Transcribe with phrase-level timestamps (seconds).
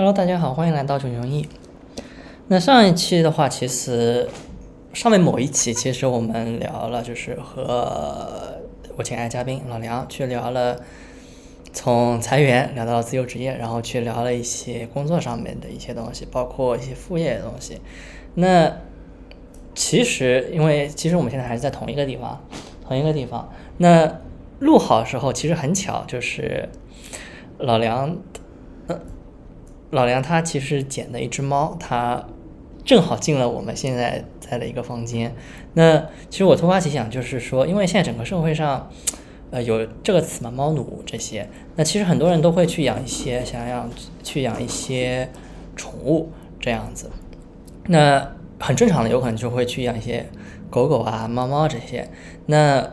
[0.00, 1.46] Hello，大家好，欢迎来到九九一。
[2.48, 4.26] 那上一期的话，其实
[4.94, 8.58] 上面某一期，其实我们聊了，就是和
[8.96, 10.80] 我亲爱的嘉宾老梁去聊了
[11.74, 17.78] 从裁员聊到了自由职业，然后去聊了一些工作上面的一些东西，包括一些副业的东西。
[18.36, 18.74] 那
[19.74, 22.42] 其实，因为其实我们现在还是在同一个地方，
[22.88, 23.52] 同一个地方。
[23.76, 24.10] 那
[24.60, 26.70] 录好的时候，其实很巧，就是
[27.58, 28.16] 老梁，
[28.86, 28.98] 呃，
[29.90, 32.24] 老梁他其实捡的一只猫，他
[32.84, 35.34] 正好进了我们现在在的一个房间。
[35.74, 38.88] 那其实我突发奇想，就是说，因为现在整个社会上，
[39.50, 41.48] 呃，有这个词嘛，猫奴这些。
[41.76, 43.88] 那其实很多人都会去养一些，想要
[44.22, 45.28] 去养一些
[45.74, 47.10] 宠物这样子。
[47.86, 50.26] 那很正常的，有可能就会去养一些
[50.70, 52.08] 狗狗啊、猫猫这些。
[52.46, 52.88] 那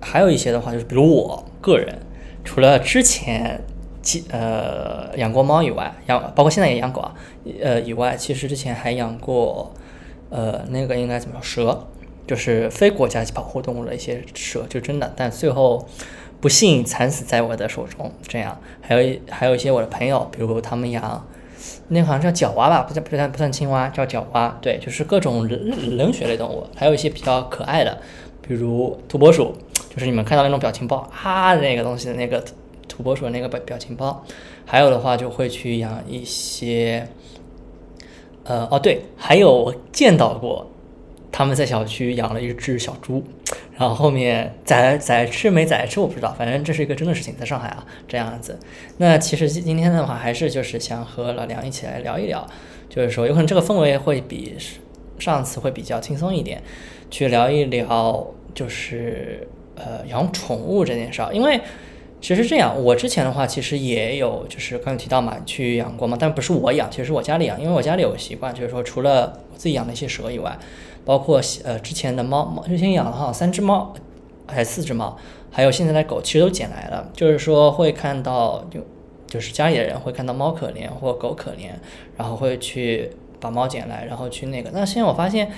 [0.00, 1.98] 还有一些的话，就是比如我个人，
[2.44, 3.60] 除了之前
[4.04, 7.12] 其呃养过猫以外，养包括现在也养狗啊，
[7.60, 9.72] 呃以外，其实之前还养过
[10.30, 11.86] 呃那个应该怎么说蛇，
[12.26, 15.84] 就是非国家级保护动物的一些蛇，就真的，但最后
[16.40, 18.12] 不幸惨死在我的手中。
[18.28, 21.26] 这样，还有还有一些我的朋友，比如他们养。
[21.88, 24.58] 那好像叫角蛙吧，不算不算不算青蛙，叫角蛙。
[24.60, 27.98] 对，就是各种冷冷血类动物，还有一些比较可爱的，
[28.46, 29.54] 比如土拨鼠，
[29.88, 32.42] 就是你们看到那种表情包啊那个东西的那个
[32.88, 34.24] 土拨鼠那个表表情包。
[34.64, 37.08] 还有的话就会去养一些，
[38.44, 40.70] 呃哦对，还有我见到过
[41.30, 43.22] 他们在小区养了一只小猪。
[43.76, 48.56] 然后后面宰宰吃没宰吃我不知道，反正这是一个真的事情，在上海啊这样子。
[48.98, 52.46] 那其实今天的话，还是就是想和老梁一起来聊一聊，
[52.88, 54.56] 就是说有可能这个氛围会比
[55.18, 56.62] 上次会比较轻松一点，
[57.10, 58.24] 去聊一聊
[58.54, 61.34] 就是呃养宠物这件事儿。
[61.34, 61.60] 因为
[62.24, 70.58] 其实这样，我之前的话其实也有就是刚才提到嘛，去养过嘛，但不是我养，其实我家里养，因为我家里有习惯，就是说除了我自己养的一些蛇以外。
[71.04, 73.92] 包括呃之前的猫猫之前养了哈三只猫，
[74.46, 75.14] 还是四只猫，
[75.50, 77.10] 还有现在的狗，其实都捡来了。
[77.12, 78.80] 就是说会看到就
[79.26, 81.72] 就是家里的人会看到猫可怜或狗可怜，
[82.16, 84.70] 然后会去把猫捡来，然后去那个。
[84.72, 85.52] 那现在我发现，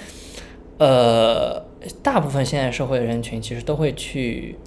[0.78, 1.64] 呃，
[2.02, 4.58] 大部分现在社会人群其实都会去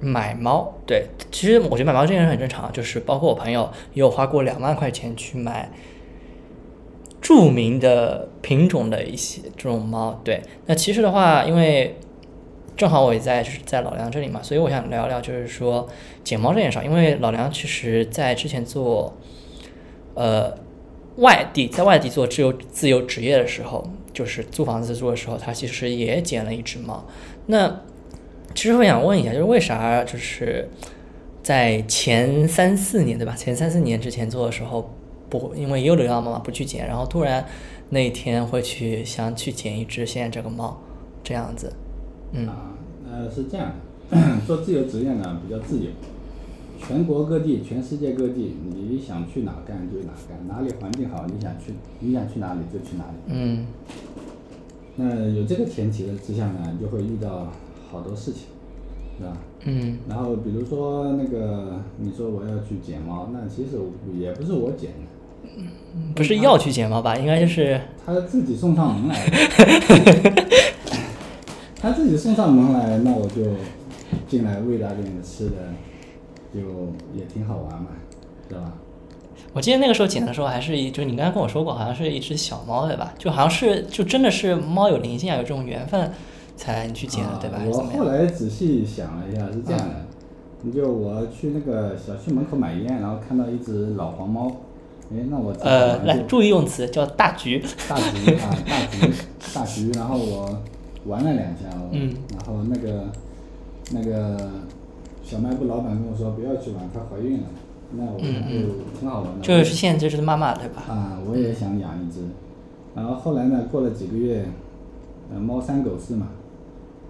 [0.00, 0.74] 买猫。
[0.86, 5.70] 对，其实我觉得买猫这件事很正常，就是包括我朋友也有花过两万块钱去买。
[7.18, 11.96] 著名的品种的一些这种猫，对，那其实的话，因为
[12.76, 15.88] 正好我也在就是在老梁这里嘛，所以我想聊聊，就是说
[16.22, 16.78] 捡猫这件事。
[16.84, 19.12] 因为老梁其实在之前做，
[20.14, 20.56] 呃，
[21.16, 27.04] 外地在外地做自由自由职业的时候，就是租房子住的时候，他其实也捡了一只猫。
[27.46, 27.80] 那
[28.56, 30.68] 其实我想问一下，就是为啥就是
[31.44, 33.36] 在前三四年对吧？
[33.36, 34.90] 前三四年之前做的时候。
[35.28, 37.44] 不，因为也有流浪猫嘛，不去捡，然后突然
[37.90, 40.80] 那一天会去想去捡一只现在这个猫，
[41.24, 41.72] 这样子，
[42.30, 42.48] 嗯，
[43.10, 43.72] 呃是这样，
[44.46, 45.90] 做自由职业呢比较自由，
[46.78, 53.66] 全国各地、全世界各地，你想去哪干就哪干，哪里环境好，你想去你想去哪里就去哪里，嗯，
[54.94, 57.52] 那有这个前提的之下呢，就会遇到
[57.96, 58.42] 好多事情，
[59.18, 59.36] 是吧？
[59.64, 63.78] 嗯，然后比如说那个，你说我要去捡猫，那其实
[64.18, 65.62] 也不是我捡的，
[66.14, 67.16] 不是要去捡猫吧？
[67.16, 70.44] 应该就是他自己送上门来的，
[71.80, 73.42] 他自己送上门来，那我就
[74.28, 75.56] 进来喂他点吃的，
[76.54, 76.60] 就
[77.14, 77.88] 也挺好玩嘛，
[78.48, 78.72] 对吧？
[79.52, 83.14] 我记得那个时候捡的时候，还是一，就是你刚才跟我说过，好像是一只小猫，对吧？
[83.18, 86.12] 就好像是，就真的是猫有灵性啊，有这种缘分。
[86.56, 87.58] 才你去捡的对吧？
[87.66, 90.06] 我后来仔细想了一下，是这样的，
[90.62, 94.50] 你就我去那个小区门口买烟，然后看到一只老黄猫，
[95.12, 99.12] 哎，那我呃，来注意用词，叫大橘，大橘啊，大橘，
[99.54, 100.58] 大橘，然后我
[101.04, 103.04] 玩了两下，嗯，然后那个
[103.92, 104.50] 那个
[105.22, 107.46] 小卖部老板跟我说不要去玩，她怀孕了，
[107.92, 108.24] 那我就
[108.98, 110.82] 挺好玩的，就是现在这是妈妈对吧？
[110.88, 112.20] 啊，我也想养一只，
[112.94, 114.46] 然后后来呢，过了几个月，
[115.32, 116.28] 呃，猫三狗四嘛。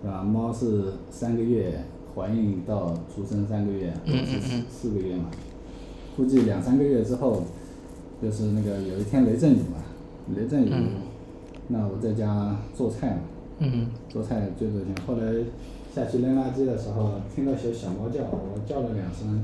[0.07, 0.23] 是吧？
[0.23, 1.83] 猫是三个月
[2.15, 5.25] 怀孕到出生三个月，是四四个月嘛？
[6.17, 7.43] 估计两三个月之后，
[8.23, 9.83] 就是那个有一天雷阵雨嘛，
[10.37, 10.73] 雷阵雨，
[11.67, 13.19] 那我在家做菜
[13.59, 13.69] 嘛，
[14.09, 14.95] 做菜最多天。
[15.05, 15.43] 后来
[15.93, 19.43] 下去扔垃圾的时候，听到小小猫叫，我叫了两声，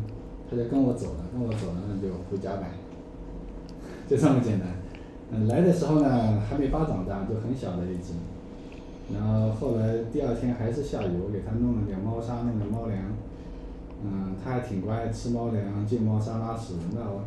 [0.49, 2.71] 它就跟我走了，跟我走了，那就回家呗，
[4.09, 4.69] 就这么简单。
[5.33, 8.13] 嗯，来的时候呢，还没发长大，就很小的一只。
[9.15, 12.99] 然后后来第二天还是下雨，我给它弄了点猫砂，弄点猫粮，
[14.05, 16.75] 嗯，它还挺乖，吃猫粮，进猫砂拉屎。
[16.93, 17.23] 那我，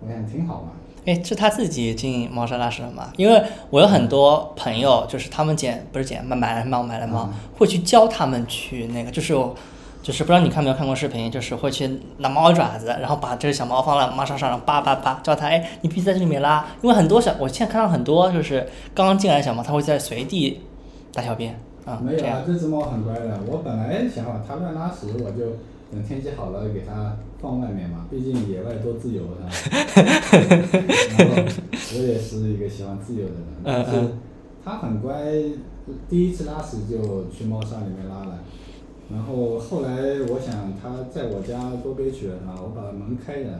[0.00, 0.70] 我想挺好嘛。
[1.06, 3.12] 哎，是它自己进猫砂拉屎了吗？
[3.16, 9.32] 因为我有很多朋友，就是他们捡不是捡买买来猫买来猫，会去教他们去那个，就是
[10.02, 20.60] 就是不知道你看没有看过视频，就是会去拿猫爪子，然后把这个小猫放在猫砂上，然后叭叭叭教它，哎，你必须在这里面拉，因为很多小，我现在看到很多就是刚刚进来的小猫，它会在随地
[21.16, 23.40] 大小便啊，没有啊，这只猫很乖的。
[23.46, 25.56] 我本来想把它乱拉屎，我就
[25.90, 27.16] 等天气好了给它。
[27.38, 29.48] 放外面嘛，毕竟野外多自由，是吧？
[31.18, 31.34] 然后
[31.94, 34.08] 我也是一个喜欢自由的人，但是
[34.64, 35.22] 它很乖，
[36.08, 38.38] 第一次拉屎就去猫砂里面拉了。
[39.12, 39.90] 然后后来
[40.30, 42.54] 我想它在我家多憋屈了，是吧？
[42.56, 43.50] 我把门开着，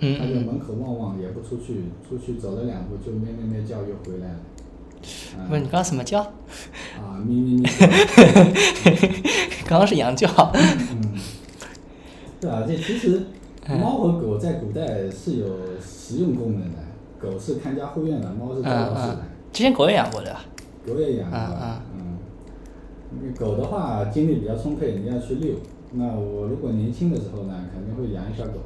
[0.00, 4.40] 它就门口望望，也不出去，出去走了两步就咩咩咩叫又回来了。
[5.50, 6.20] 问你刚刚什么叫？
[6.20, 7.68] 啊，咪咪咪。
[9.66, 10.28] 刚刚是羊叫。
[10.54, 11.18] 嗯
[12.40, 13.22] 对啊，这其实
[13.68, 15.46] 猫和狗在古代是有
[15.80, 16.78] 实用功能的。
[17.18, 19.18] 狗是看家护院的，猫是做老鼠的。
[19.52, 20.36] 之前狗也养过的。
[20.86, 21.38] 狗也养过，
[21.96, 22.16] 嗯。
[23.36, 25.54] 狗的话精力比较充沛，你要去遛。
[25.94, 28.60] 那我如果年轻的时候呢，肯定会养一条狗。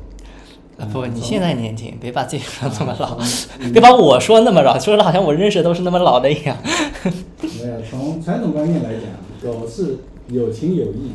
[0.79, 3.19] 啊不，你现在年轻，别把自己说那么老，
[3.73, 6.57] 别把我说那么老，说的好像我认识的都是那么老的一样。
[7.41, 9.99] 没有，从传统观念来讲，狗是
[10.29, 11.13] 有情有义，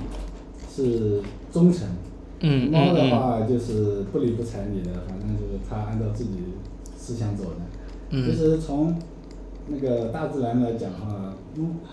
[0.73, 1.21] 是
[1.51, 1.87] 忠诚。
[2.39, 6.31] 嗯，猫的话就是不理不睬你的，反正就是它按照自己
[6.95, 7.55] 思想走的。
[8.11, 8.29] 嗯。
[8.29, 8.95] 其实从
[9.67, 11.33] 那个大自然来讲的话，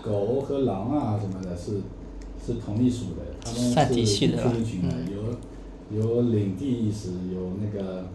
[0.03, 1.81] 狗和狼啊什么的是
[2.45, 5.14] 是同一属的，它们是一群一群的，有
[5.91, 8.05] 有领地意识，有那个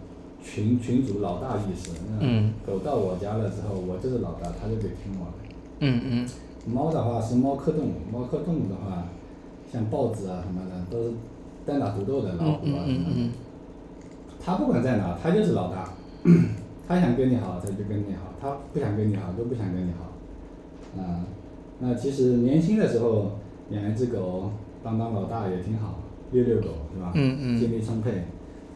[0.43, 1.91] 群群主老大意识。
[2.19, 2.53] 嗯。
[2.65, 5.55] 狗到我家了之后，我就是老大，它就得听我的。
[5.79, 6.29] 嗯嗯。
[6.65, 9.05] 猫的话是猫科动物，猫科动物的话，
[9.71, 11.13] 像豹子啊什么的都是。
[11.63, 13.29] 单打独斗的老虎啊什么的，
[14.43, 15.93] 他不管在哪，它就是老大。
[16.87, 20.99] 他想跟你好，他就跟你好；他不想跟你好，就不想跟你好。
[20.99, 21.23] 啊，
[21.77, 23.33] 那其实年轻的时候
[23.69, 24.49] 养一只狗
[24.83, 25.99] 当当老大也挺好，
[26.31, 27.11] 遛遛狗是吧？
[27.13, 28.23] 精力充沛。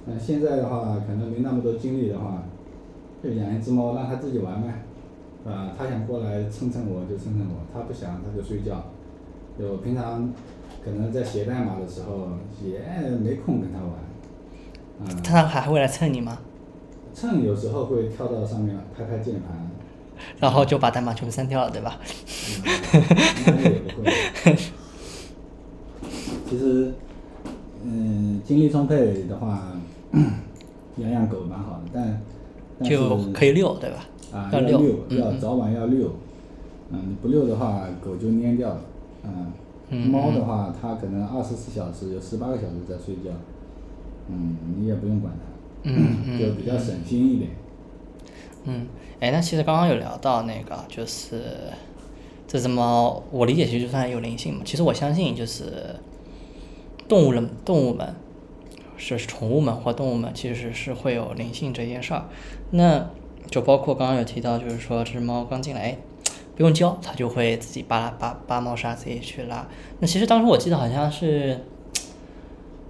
[0.05, 2.43] 那现在的话，可能没那么多精力的话，
[3.23, 4.83] 就养一只猫，让它自己玩呗，
[5.43, 5.71] 是吧？
[5.77, 8.85] 它想过来蹭蹭我就蹭蹭我，它不想它就睡觉。
[9.57, 10.31] 就平常。
[10.83, 12.27] 可能在写代码的时候
[12.63, 12.79] 也
[13.17, 13.89] 没空跟它玩，
[14.99, 15.23] 嗯。
[15.23, 16.37] 它还会来蹭你吗？
[17.11, 19.67] 蹭有时候会跳到上面拍拍键盘。
[20.39, 21.99] 然后就把代码全部删掉了，对吧？
[23.47, 24.13] 嗯，也不会。
[26.47, 26.93] 其实，嗯，
[28.45, 29.73] 精力充沛的话，
[30.97, 32.19] 养养狗蛮好的，
[32.79, 34.05] 但就可以遛，对吧？
[34.31, 36.11] 啊，要遛，要早晚要遛。
[36.91, 38.81] 嗯，不遛的话，狗就蔫掉了。
[39.23, 39.51] 嗯。
[40.09, 43.29] 猫的话，它可能二十四小时有十八个小时在睡觉，
[44.29, 47.51] 嗯，你也不用管它，嗯 就比较省心一点。
[48.65, 48.87] 嗯，
[49.19, 51.43] 哎，那其实刚刚有聊到那个，就是
[52.47, 54.61] 这只猫，我理解其实就算有灵性嘛。
[54.65, 55.95] 其实我相信，就是
[57.07, 58.13] 动物人、动物们，
[58.97, 62.25] 是宠物们或动物们，其实是会有灵性这件事儿。
[62.71, 63.07] 那
[63.49, 65.97] 就包括刚刚有提到，就是说这只猫刚进来。
[66.55, 69.67] 不用教，它就会自己扒拉扒扒猫砂，自己去拉。
[69.99, 71.59] 那其实当时我记得好像是，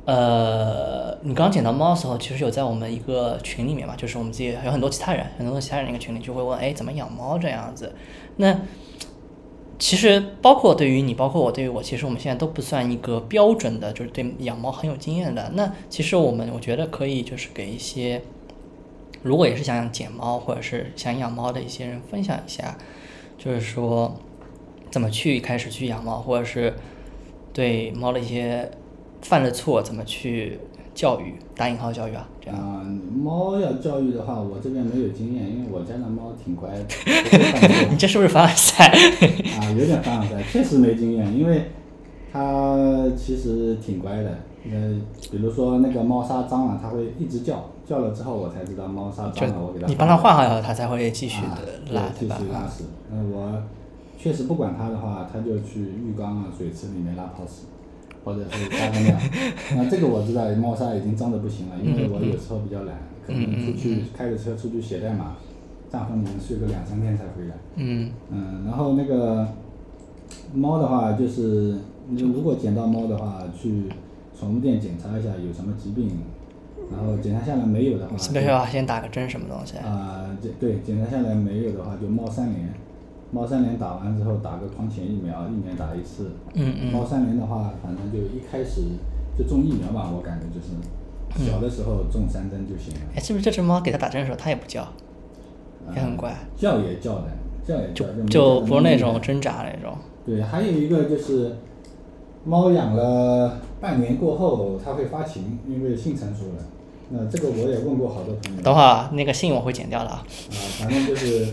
[0.06, 7.92] 呃，你刚捡到猫的时候，其实有在我们一个群里面嘛，就是我们自己有很多其他人，很多其他人一个群里就会问，哎，怎么养猫这样子？
[8.36, 8.56] 那
[9.78, 15.52] 其实包括对于你，包括我，对于我，其实我们现在都不算一个标准的，就是对养猫很有经验的。
[15.54, 18.22] 那其实我们我觉得可以就是给一些，
[19.22, 22.78] 如果也是想养捡猫或者是想养猫的一些人分享一下。
[23.38, 24.16] 就是说，
[24.90, 26.74] 怎么去开始去养猫，或者是
[27.52, 28.72] 对猫的一些
[29.22, 30.58] 犯了错，怎么去
[30.96, 31.36] 教育？
[31.56, 32.60] 打引号教育啊，这样。
[32.60, 32.82] 啊，
[33.14, 36.86] 猫要教育的话，我这边没有经验，因为我家的猫挺乖的。
[37.92, 38.88] 你这是不是凡尔赛？
[39.60, 41.66] 啊，有点凡尔赛，确实没经验，因为
[42.32, 44.38] 它其实挺乖的。
[44.72, 45.00] 呃，
[45.30, 49.86] 比如说那个猫砂脏了，它会一直叫，叫了之后我才知道猫砂脏了，我给它。
[49.86, 52.86] 你帮它换好以后，它才会继续的拉，继续拉屎。
[53.12, 53.62] 嗯，我
[54.18, 57.68] 确实不管它的话，它就去浴缸啊、水池里面拉泡屎，
[58.26, 59.16] 或者是撒个尿。
[59.78, 65.38] 那这个我知道，猫砂已经脏的不行了，因为我有时候比较懒，可能出去开着车出去写代码，
[65.90, 67.56] 帐篷里面睡个两三天才回来。
[67.76, 68.12] 嗯。
[68.30, 69.48] 嗯，然后那个
[70.54, 71.78] 猫的话，就是
[72.10, 73.84] 你如果捡到猫的话，去。
[74.38, 76.10] 宠物店检查一下有什么疾病，
[76.92, 79.78] 然后检查下来没有的话，是不是要先打个针什么东西？
[79.78, 82.74] 啊，检对，检查下来没有的话就猫三联，
[83.36, 86.32] 猫三联打完之后打个狂犬疫苗，一年打一次。
[86.54, 86.94] 嗯嗯。
[86.94, 88.84] 猫三联的话，反正就一开始
[89.38, 90.72] 就种疫苗吧，我感觉就是，
[91.46, 93.02] 小的时候种三针就行了。
[93.14, 94.88] 哎，是不是这只猫给它打针的时候它也不叫，
[95.94, 97.26] 也很乖，叫也叫的，
[97.68, 99.98] 叫也叫，就就不是那种挣扎那种。
[100.26, 101.58] 对，还有一个就是，
[102.46, 106.64] 猫养了半年过后，它会发情，因为性成熟了。
[107.10, 108.62] 那这个我也问过好多朋友。
[108.62, 110.26] 等会儿啊那个信我会剪掉的啊。
[110.50, 111.48] 啊，反正就是，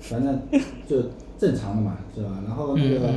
[0.00, 0.40] 反正
[0.86, 0.96] 就
[1.38, 2.42] 正常的嘛，是吧？
[2.46, 3.12] 然后那个，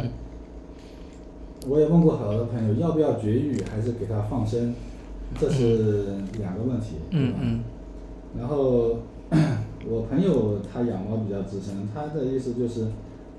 [1.68, 4.74] 我也问过好多朋友，要不要绝育，还是给它放生，
[5.40, 6.06] 这是
[6.40, 7.40] 两个问题，对吧？
[8.38, 9.00] 然后
[9.88, 12.88] 我朋友他养猫比较资深，他的意思就是，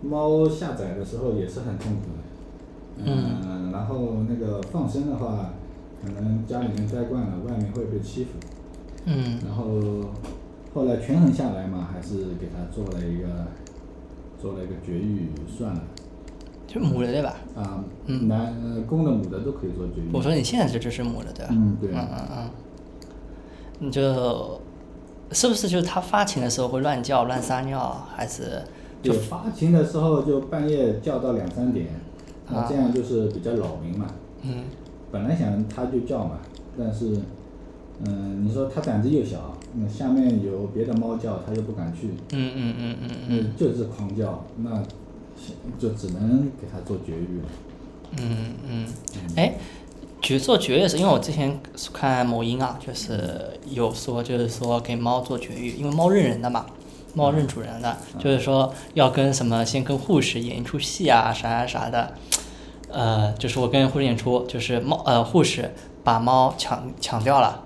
[0.03, 5.53] 猫下崽的时候也是很痛苦的，嗯，然后那个放生的话，
[6.15, 8.31] 可能家里面待惯了，外面会被欺负，
[9.07, 9.65] 嗯然后
[10.75, 13.29] 后来权衡下来嘛，还是给他做了一个
[14.41, 15.83] 做了一个绝育算了，
[16.67, 17.37] 就母的对吧？
[17.55, 20.11] 啊，嗯男呃公的母的都可以做绝育。
[20.13, 21.49] 我说你现在这只是母的对吧？
[21.53, 22.51] 嗯对嗯嗯嗯。
[23.79, 24.01] 你就
[25.33, 28.63] 是不是就是它发情的时候会乱叫、乱撒尿，还是
[29.03, 31.89] 就发情的时候就半夜叫到两三点，
[32.49, 34.07] 那啊这样就是比较扰民嘛。
[34.43, 34.65] 嗯
[35.11, 36.39] 本来想它就叫嘛，
[36.79, 37.19] 但是，
[38.05, 44.83] 嗯，你说它胆子又小，那下面有别的猫叫，它又不敢去，嗯嗯嗯嗯嗯嗯，就是狂叫，那
[45.79, 47.49] 就只能给它做绝育了。
[48.19, 48.87] 嗯嗯。
[49.37, 49.55] 哎，
[50.21, 51.59] 绝做绝育是因为我之前
[51.93, 56.67] 看某音啊，就是有说就是说给猫做绝育，因为猫认人的嘛。
[57.15, 62.13] 猫认主人的，就是说要跟什么，先跟护士演一出戏啊，啥啥啥的，
[62.89, 65.71] 呃，就是我跟护士演出，就是猫呃护士
[66.05, 67.63] 把猫抢抢掉了，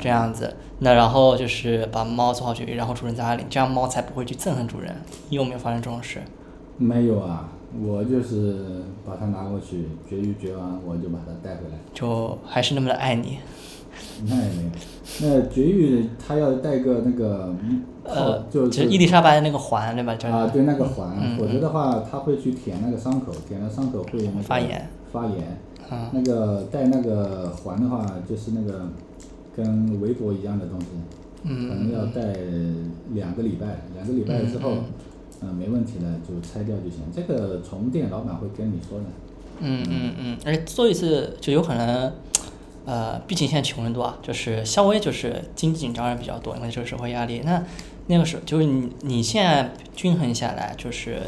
[0.00, 4.94] 这样子，那然后就是把猫做好绝育，然后主人在那里，这样猫才不会去憎恨主人。
[5.28, 6.22] 你有没有发生这种事？
[6.76, 7.48] 没有啊，
[7.84, 11.78] 我就是把它拿过去绝育，绝完我就把它带回来。
[11.92, 13.38] 就还是那么的爱你？
[14.26, 14.70] 那也没有，
[15.20, 17.54] 那绝育它要带个那个
[18.04, 20.14] 呃，就就是伊丽莎白的那个环，对吧？
[20.16, 25.58] 叫啊，对那个环，嗯否则的话它会去舔那个伤口，舔了伤口会那个发炎，发炎。
[25.90, 28.88] 啊那个带那个环的话，就是那个
[29.56, 30.86] 跟围脖一样的东西，
[31.44, 32.38] 可能嗯要带
[33.14, 34.72] 两个礼拜，两个礼拜之后
[35.40, 37.00] 嗯，嗯，没问题了就拆掉就行。
[37.14, 39.04] 这个宠物店老板会跟你说的。
[39.60, 42.12] 嗯嗯嗯，而且做一次就有可能，
[42.88, 47.42] 呃，毕竟现在穷人多啊，就是稍微就是经济紧张人比较多，因为这个社会压力。
[47.44, 47.62] 那
[48.06, 51.20] 那个时候就是你你现在均衡下来，就是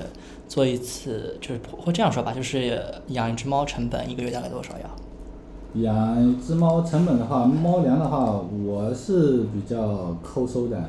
[0.48, 5.82] 做一次，就是会这样说吧，就是养一只猫成本一个月大概多少要？
[5.82, 10.78] 养一只猫成本的话，猫粮的话，我是比较抠搜的。
[10.78, 10.88] 啊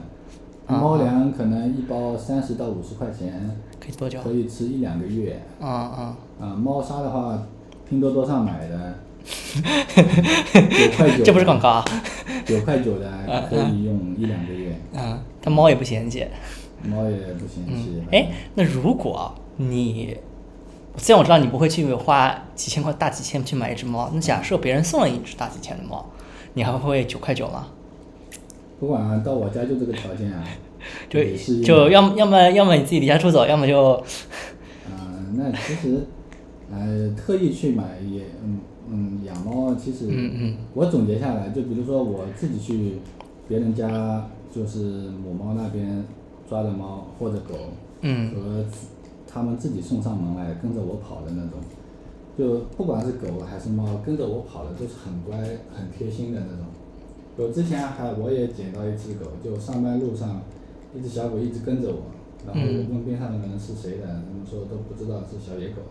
[0.67, 4.21] 猫粮可能一包三十到五十块钱，可以多久？
[4.21, 5.43] 可以吃一两个月。
[5.59, 7.43] 啊啊，啊，猫砂的话，
[7.89, 11.85] 拼多多上买的，九块九，这不是广告啊。
[12.45, 13.09] 九块九的
[13.49, 16.25] 可以用一两个月，嗯，它猫也不嫌弃。
[16.83, 20.17] 猫也不嫌弃嗯。，哎，那如果你
[20.97, 26.03] 虽然我知道你不会去花几千块、大几千去买一只猫，那假设别人送了一只大几千的猫，
[26.53, 27.67] 你还会九块九吗？
[28.79, 30.43] 不管啊，到我家就这个条件啊，
[31.07, 31.23] 就
[31.63, 33.93] 就要么要么要么你自己离家出走，要么就
[34.89, 36.07] 啊、那其实，
[36.71, 38.59] 呃，特意去买也，嗯
[38.89, 40.57] 嗯，养猫其实，嗯嗯。
[40.73, 42.93] 我总结下来，就比如说我自己去
[43.47, 46.03] 别人家，就是母猫那边
[46.49, 47.55] 抓的猫或者狗，
[48.01, 48.33] 嗯。
[48.33, 48.65] 和
[49.27, 51.59] 他们自己送上门来跟着我跑的那种，
[52.37, 55.37] 就不管是狗还是猫，跟着我跑的都是很乖、
[55.73, 56.65] 很贴心的那种。
[57.37, 60.41] 我之前还我也捡到一只狗，就上班路上，
[60.93, 62.01] 一只小狗一直跟着我，
[62.45, 65.81] 然后我问边上的人是谁的，他们说都不知道是小野狗，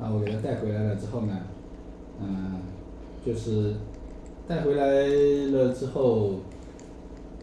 [0.00, 1.38] 然后我给它带回来了之后呢，
[2.22, 2.60] 嗯、
[3.24, 3.74] 就是
[4.46, 6.40] 带回来了之后，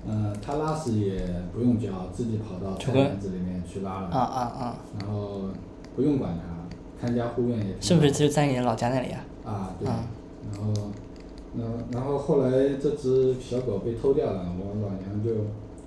[0.08, 1.22] 嗯、它拉屎也
[1.54, 4.08] 不用教，自己跑到菜就跟篮子里面去拉了。
[4.08, 5.42] 啊啊啊，然后
[5.96, 9.26] 不用管它，看家护院也挺是不是就在你老家那里啊？
[9.46, 9.76] 啊？
[9.80, 10.08] 对，啊
[10.52, 10.74] 然后，
[11.58, 15.32] 然后然后后来这只小狗被偷掉了，我老娘就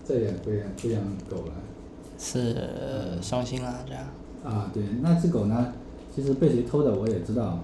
[0.05, 1.53] 再也不养不养狗了。
[2.19, 2.55] 是
[3.21, 4.05] 伤心了这样。
[4.45, 5.73] 啊，对，那只狗呢，
[6.15, 7.59] 其实被谁偷的我也知道，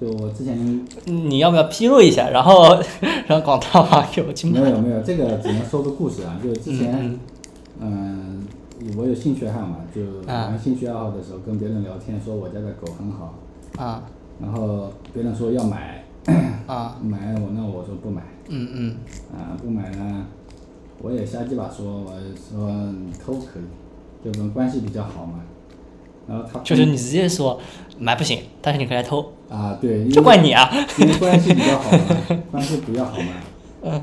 [0.00, 2.78] 就我之前你要不要披露一下，然后
[3.26, 4.48] 让广大网友去？
[4.48, 7.18] 没有没有，这个只能说个故事啊，就之前
[7.80, 8.46] 嗯，
[8.80, 10.02] 嗯，我有兴趣爱好嘛，就
[10.32, 13.34] 啊玩兴趣爱好的时候跟别人聊天说我家的狗很好，
[13.76, 14.04] 啊
[14.40, 16.04] 然后别人说要买，
[16.68, 18.22] 啊， 买我那我说不买。
[18.50, 18.96] 嗯嗯
[19.36, 20.24] 啊，不买呢，
[21.02, 22.12] 我也瞎鸡巴说，我
[22.50, 25.40] 说你偷可以，就跟关系比较好嘛。
[26.28, 27.60] 然后他就是你直接说
[27.98, 30.68] 买不行，但是你可以来偷，啊，对，因为这怪你啊！
[30.98, 31.98] 因为关系比较好嘛，
[32.50, 33.32] 关系比较好嘛。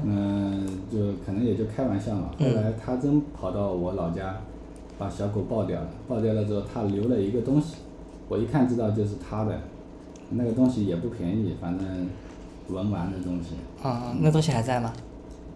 [0.04, 2.30] 嗯，就可能也就开玩笑嘛。
[2.40, 4.38] 后来他真跑到我老家，
[4.98, 5.88] 把小狗抱掉了。
[6.08, 7.76] 抱掉了之后，他留了一个东西，
[8.28, 9.60] 我一看知道就是他的。
[10.32, 11.88] 那个东西也不便宜，反正
[12.70, 13.52] 文玩的东西。
[13.88, 14.92] 啊，那东西还在吗？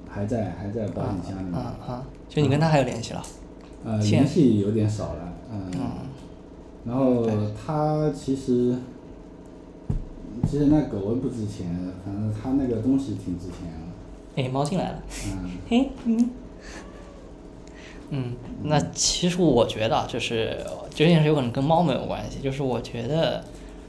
[0.08, 1.54] 还在，还在保险箱里面。
[1.56, 3.24] 啊啊，就你跟他还有联系了？
[3.84, 5.72] 呃，联系有点少了，嗯。
[6.86, 8.76] 然后他其实，
[10.50, 11.68] 其实那狗不值钱，
[12.04, 13.72] 反正它那个东西挺值钱。
[14.36, 15.04] 哎，猫进来了。
[15.28, 15.52] 嗯。
[15.70, 16.30] 嘿，嗯。
[18.10, 20.58] 嗯，那其实我觉得就是，
[20.96, 22.40] 这件事有可能跟猫没有关系。
[22.42, 23.44] 就是我觉得，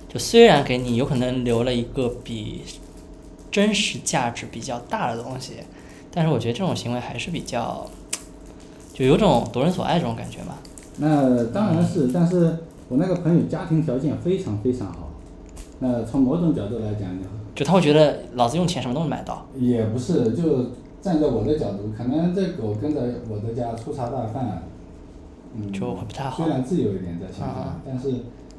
[0.06, 2.60] 就虽然给你有可能留了一个比
[3.50, 5.54] 真实价值比较大的东西，
[6.12, 7.88] 但是我觉得这种行为还是比较，
[8.92, 10.58] 就有种夺人所爱这种感觉嘛。
[10.98, 12.58] 那当然是，但是
[12.90, 15.09] 我那个朋友家庭条件非常非常好，
[15.80, 17.10] 那从某种角度来讲，
[17.54, 19.44] 就他会觉得老子用钱什么都能买到。
[19.58, 20.66] 也不是，就。
[21.02, 24.64] 站在我的角度，可能这狗跟着我的家粗茶淡饭，
[25.54, 26.44] 嗯，就不太好。
[26.44, 28.10] 虽然自由一点在乡下，但是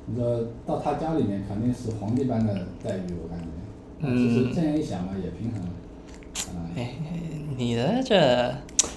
[0.07, 2.51] 你说到他家里面肯定是皇帝般的
[2.83, 3.45] 待遇，我感觉。
[3.99, 4.17] 嗯。
[4.17, 5.69] 其实这样一想嘛，也平衡了。
[6.75, 6.95] 哎，
[7.55, 8.15] 你的这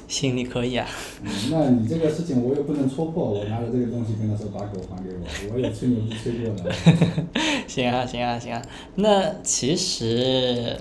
[0.08, 0.86] 心里可以啊。
[1.22, 6.72] 嗯，那你这个事情我又不能戳破，我拿着这个东西跟他说把狗还给我，我也吹牛逼吹过的。
[7.66, 8.62] 行啊，行啊，行啊，
[8.96, 10.76] 那其实。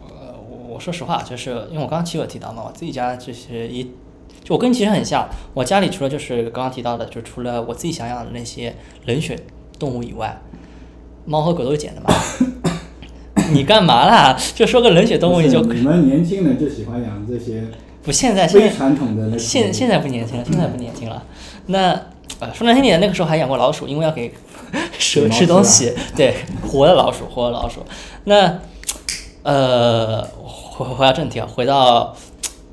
[0.00, 0.34] 呃
[0.68, 3.84] 我说实话，就是因为我刚刚其实有提到嘛，我自己家就是一，
[4.44, 5.26] 就我跟你其实很像。
[5.54, 8.74] 我家里除了就是刚刚提到的，就除了我自己想养的那些
[9.06, 9.38] 冷血
[9.78, 10.38] 动物以外，
[11.24, 12.12] 猫和狗都是捡的嘛。
[13.54, 14.36] 你干嘛啦？
[14.54, 15.60] 就说个冷血动物你就？
[15.62, 17.64] 你们年轻人就喜欢养这些？
[18.06, 21.22] 不，现在现传统的现现在不年轻了，现在不年轻了。
[21.66, 21.90] 那
[22.38, 24.32] 呃，说难听点，那个时候还养过老鼠，因为要给
[24.98, 25.92] 蛇吃东西。
[26.16, 26.36] 对，
[26.66, 27.84] 活的老鼠，活的老鼠。
[28.24, 28.60] 那
[29.42, 30.26] 呃。
[30.76, 32.14] 回回到正题啊，回到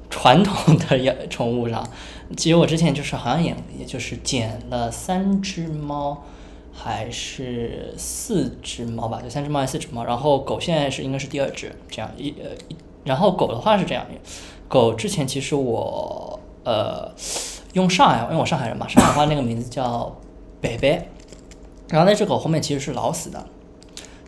[0.10, 1.88] 传统的养宠物上。
[2.36, 6.26] 其实我之前就是好像养，也就是捡了三只猫，
[6.74, 10.04] 还是四只猫吧，就三只猫还是四只猫。
[10.04, 12.50] 然后狗现在是应该是第二只，这样一呃。
[13.06, 14.06] 然后狗的话是这样，
[14.74, 17.12] 狗之前其实我呃
[17.74, 20.12] 用上海，因为我上海人嘛，上海话那个名字叫
[20.60, 21.08] 北北。
[21.90, 23.46] 然后那只狗后面其实是老死的。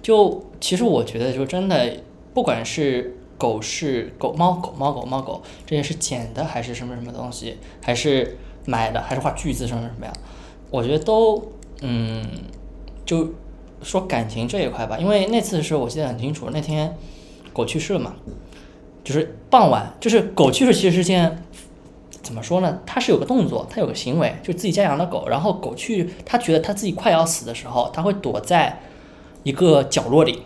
[0.03, 1.97] 就其实我觉得，就真的
[2.35, 3.17] 不管是。
[3.37, 7.57] 狗是狗，猫狗猫狗猫狗，这些是捡的还是什么什么东西？
[7.81, 9.01] 还是买的？
[9.01, 10.13] 还是画句子什么什么呀？
[10.71, 12.23] 我觉得都，嗯，
[13.05, 13.33] 就
[13.81, 14.97] 说感情这一块吧。
[14.97, 16.95] 因为那次的时候我记得很清楚，那天
[17.51, 18.15] 狗去世了嘛，
[19.05, 21.41] 就是傍晚，就是狗去世其实是件
[22.21, 22.79] 怎么说呢？
[22.85, 28.81] 它是有个动作，它有个行为，就自己家养的狗，然后狗去，它觉得它自己快要死的时候，它会躲在
[29.43, 30.41] 一个角落里，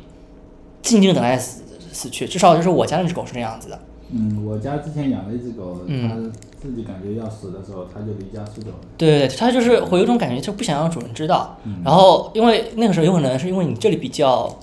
[0.83, 1.63] 静静等待死。
[1.91, 3.77] 死去，至少就是我家那只狗是这样子的。
[4.11, 6.15] 嗯，我家之前养了一只狗，它
[6.61, 8.75] 自己感觉要死的时候，它就离家出走了。
[8.95, 11.57] 对对对，它就是会有一种感觉，就不想让主人知道。
[11.83, 14.55] 然后，因为那个时候有可能是因为你这里比较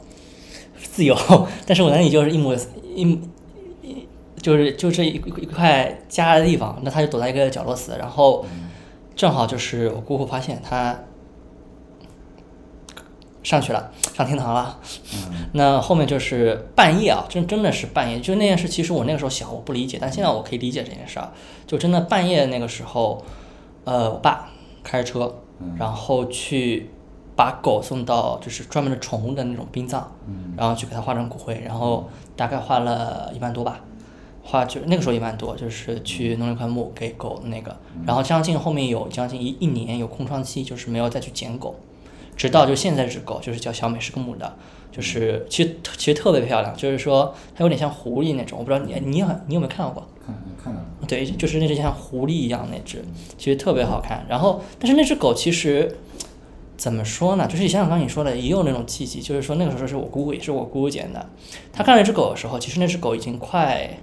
[0.80, 1.16] 自由，
[1.66, 3.20] 但是我那里就是一亩一一，
[4.46, 7.96] 就是就这一一块家的地方，那他就躲在一个角落死。
[7.98, 8.46] 然后
[9.16, 10.96] 正好就是我姑姑发现他。
[13.42, 14.76] 上去了，上天堂了。
[15.54, 18.18] 那后面就是半夜啊，真真的是半夜。
[18.18, 21.28] 就那件事，其实我那个时候小，我不理解，但现在我可以理解这件事儿。
[21.64, 23.22] 就真的半夜那个时候，
[23.84, 24.48] 呃，我爸
[24.82, 25.32] 开着车，
[25.78, 26.90] 然后去
[27.36, 30.10] 把狗送到就是专门的宠物的那种殡葬，
[30.56, 33.78] 然后去给它化成骨灰，然后大概花了一万多吧，
[34.46, 41.74] 花就那个时候一万多，就是去弄了一块墓给狗那个，然后将近后面有将近一一年有空窗期，就是没有再去捡狗。
[42.36, 44.56] 直到就现在这只狗就是叫小美，是个母的，
[44.92, 50.06] 就是其实其实特别漂亮，就是说它有点像狐狸那种，我不知道你你有你有没有看到过？
[50.24, 53.02] 看看到对，就是那只像狐狸一样那只，
[53.38, 54.24] 其实特别好看。
[54.28, 55.96] 然后，但是那只狗其实
[56.76, 57.46] 怎么说呢？
[57.48, 61.26] 就是你想想刚你说的，也有那种契机，就是说那个时候是我姑姑，也是我姑姑捡的。
[61.72, 63.98] 她看那只狗的时候，其实那只狗已经快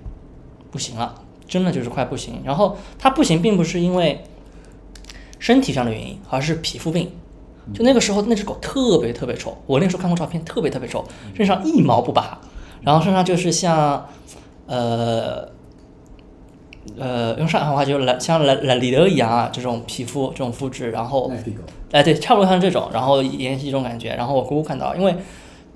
[0.74, 1.16] 不行了，
[1.48, 2.42] 真的就是快不行。
[2.44, 4.26] 然后它不行，并不是因为
[5.40, 7.10] 身体上的原因，而是皮肤病。
[7.74, 9.58] 就那个时候，那只狗特别特别丑。
[9.66, 12.38] 我那时候看过照片，特别特别丑，身上一毛不拔，
[12.82, 14.06] 然后身上就是像，
[14.66, 15.48] 呃，
[16.98, 21.32] 呃，用上海话就来像来来里头一样啊，这种皮肤这种肤质，然后，
[21.92, 24.14] 哎对，差不多像这种，然后延续一种感觉。
[24.16, 25.16] 然后我姑姑看到，因为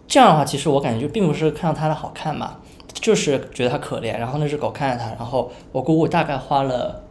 [0.10, 2.58] 这样的话，其实我感觉就并不是看到它的好看嘛，
[3.00, 4.18] 就是觉得它可怜。
[4.18, 7.04] 然后那只狗看着它，然后我姑姑大概花了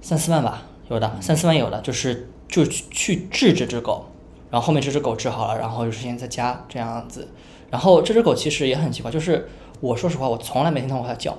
[0.00, 2.28] 三四万吧，有的三四万有的，就是。
[2.50, 4.06] 就去去治这只狗，
[4.50, 7.28] 然后后面这只狗治好了，然后就出现在家这样子。
[7.70, 11.38] 然后这只狗其实也很奇怪，就是我说实话，我从来没听到过它叫，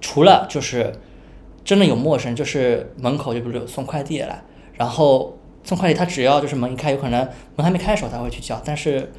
[0.00, 0.90] 除了就是
[1.62, 4.42] 真的有陌生，就是门口就比如有送快递的来，
[4.72, 9.12] 然后送快递，它只要就是门一开，有可能门还没开的时候它会去叫，但是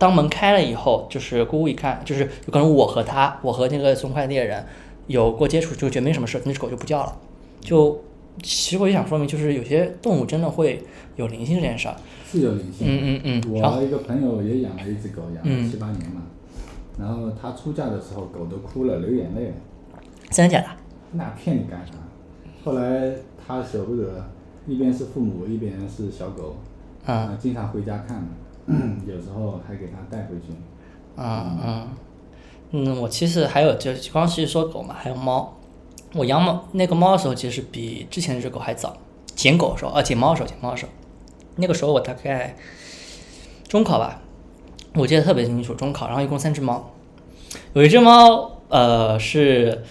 [0.00, 4.64] 当门开了以后，就是姑姑一看，就是有可能我和他，我和那个送快递的人
[5.06, 7.16] 有过接触，就觉得没什么事，那只狗就不叫了。
[7.60, 8.02] 就
[8.42, 10.82] 其实我就想说明，就是有些动物真的会
[11.16, 11.94] 有灵性这件事儿。
[12.26, 12.86] 是有灵性。
[12.88, 13.52] 嗯嗯嗯。
[13.52, 16.22] 我一个朋友也养了一只狗，养了七八年嘛。
[16.98, 19.54] 然后他出嫁的时候，狗都哭了，流眼泪了。
[20.30, 20.66] 真的假的？
[21.12, 21.92] 那骗你干啥？
[22.64, 23.12] 后来
[23.46, 24.24] 他舍不得，
[24.66, 26.56] 一边是父母，一边是小狗，
[27.06, 28.24] 嗯，经常回家看，
[29.06, 30.52] 有时候还给它带回去。
[31.16, 31.88] 嗯嗯。
[32.72, 35.56] 嗯，我其实还有就是，光是说狗嘛，还有猫。
[36.14, 38.96] 我养猫那个猫的时候，其实比之前那只狗还早。
[39.34, 40.92] 捡狗的时候，啊，捡猫的时候，捡猫的时候，
[41.56, 42.54] 那个时候我大概
[43.66, 44.20] 中考吧，
[44.94, 46.90] 我记得特别清楚，中考，然后一共三只猫，
[47.72, 49.82] 有一只猫，呃，是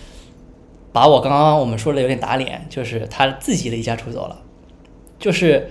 [0.93, 4.41] 把我刚刚我们说的有点打脸，就是它自己离家出走了，
[5.17, 5.69] 就是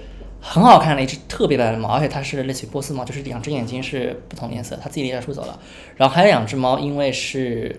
[0.48, 5.58] 很好看的一只特别白的猫，而且它是类似于波斯猫，就是两只眼睛是不同颜色，它自己离家出走了。
[5.96, 7.78] 然后还有两只猫，因为是。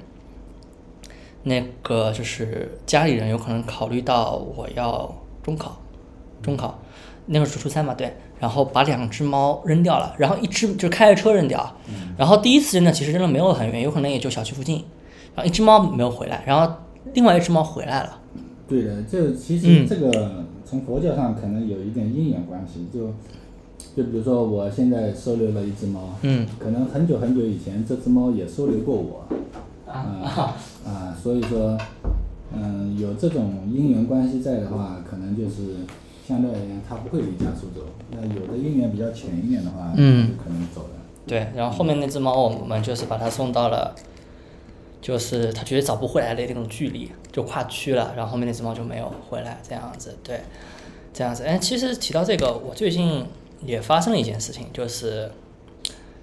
[1.44, 5.10] 那个就是家里人有可能考虑到我要
[5.42, 5.80] 中考，
[6.44, 6.78] 中考，
[7.28, 11.78] 那个是初三嘛，对，然后把两只猫扔掉了，然后一只就开着车扔掉，
[12.18, 14.84] 然后第一次扔的其实扔的没有很远，有可能也就小区附近，
[15.34, 16.76] 然后一只猫没有回来，然后
[17.14, 18.20] 另外一只猫回来了。
[18.68, 23.08] 对的，就其实这个从佛教上可能有一点因缘关系，就
[23.96, 29.26] 就比如说我现在收留了一只猫，嗯，可能很久很久以前这只猫也收留过我。
[29.92, 30.56] 啊
[30.86, 31.76] 啊，所以说，
[32.56, 35.78] 嗯，有这种因缘关系在的话，可能就是
[36.28, 37.88] 相对而言，它不会离家出走。
[38.12, 40.90] 那有的因缘比较浅一点的话，嗯，就可能走了。
[41.26, 43.96] 对，然后后面那只猫，我们就是把它送到了，
[45.02, 48.14] 就是它觉得找不回来的那种距离，就跨区了。
[48.16, 50.42] 然后后面那只猫就没有回来，这样子，对，
[51.14, 51.44] 这样子。
[51.44, 53.26] 哎，其实提到这个，我最近
[53.66, 55.32] 也发生了一件事情，就是。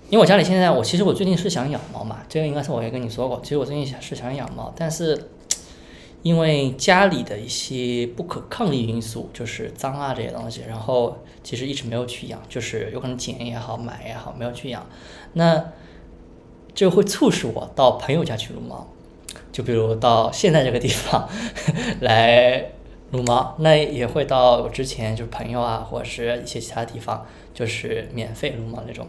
[0.08, 3.40] 因为我家里现在，我其实我最近是想养猫嘛，这个应该是我也跟你说过。
[3.42, 5.30] 其实我最近是想养猫，但是
[6.22, 14.86] 因为家里的一些不可抗力因素，就是脏啊这些东西，然后其实一直没有去养，就是有可能捡也好，买也好，没有去养。
[15.32, 15.72] 那
[16.72, 18.86] 就会促使我到朋友家去撸猫，
[19.56, 21.26] 就比如到现在这个地方
[22.00, 22.72] 来
[23.10, 29.06] 撸猫，那也会到之前就是朋友啊，或者是一些其他地方，就是免费撸猫那种。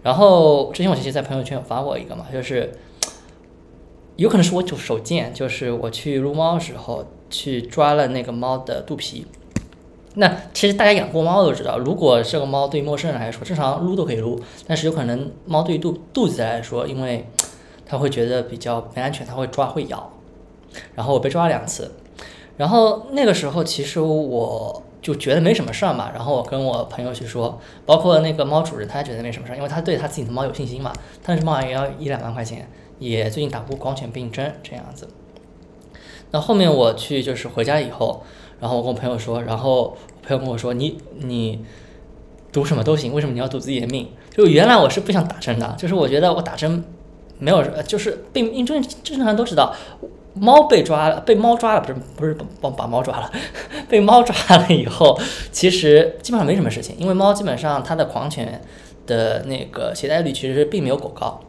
[0.00, 2.72] 然后之前我其实，在朋友圈有发过一个嘛，就是
[4.14, 9.26] 有可能是我就手贱，就是我去撸猫的时候去抓了那个猫的肚皮。
[10.14, 17.26] 那其实大家养过猫都知道，如果这个猫对陌生人来说，正常撸都可以撸，但是有可能猫对肚肚子来说，因为
[17.86, 20.10] 它会觉得比较不安全，它会抓会咬。
[20.94, 21.92] 然后我被抓了两次，
[22.56, 24.82] 然后那个时候其实我。
[25.04, 30.90] 就觉得没什么事儿嘛，然后我跟我朋友去说，包括那个猫主人，他也觉得没什么事儿，因为他对他自己的猫有信心嘛。
[31.22, 32.66] 他那只猫也要一两万块钱，
[32.98, 35.06] 也最近打过狂犬病针这样子。
[36.30, 38.22] 那后面我去就是回家以后，
[38.60, 41.62] 然后我跟我朋友说，然后我朋友跟我说，你你
[42.50, 44.08] 赌什么都行，为什么你要赌自己的命？
[44.34, 46.82] 就原来我是不想打针的，就是我觉得我打针
[47.38, 49.74] 没有，就是病，因为正正常人都知道。
[50.36, 53.30] 猫被抓了，被猫抓了，不是不是把把猫抓了，
[53.88, 55.16] 被猫抓了以后，
[55.52, 58.60] 其实基本上没什么事情，因为猫基本上它的狂犬
[59.06, 61.40] 的那个携带率其实并没有狗高，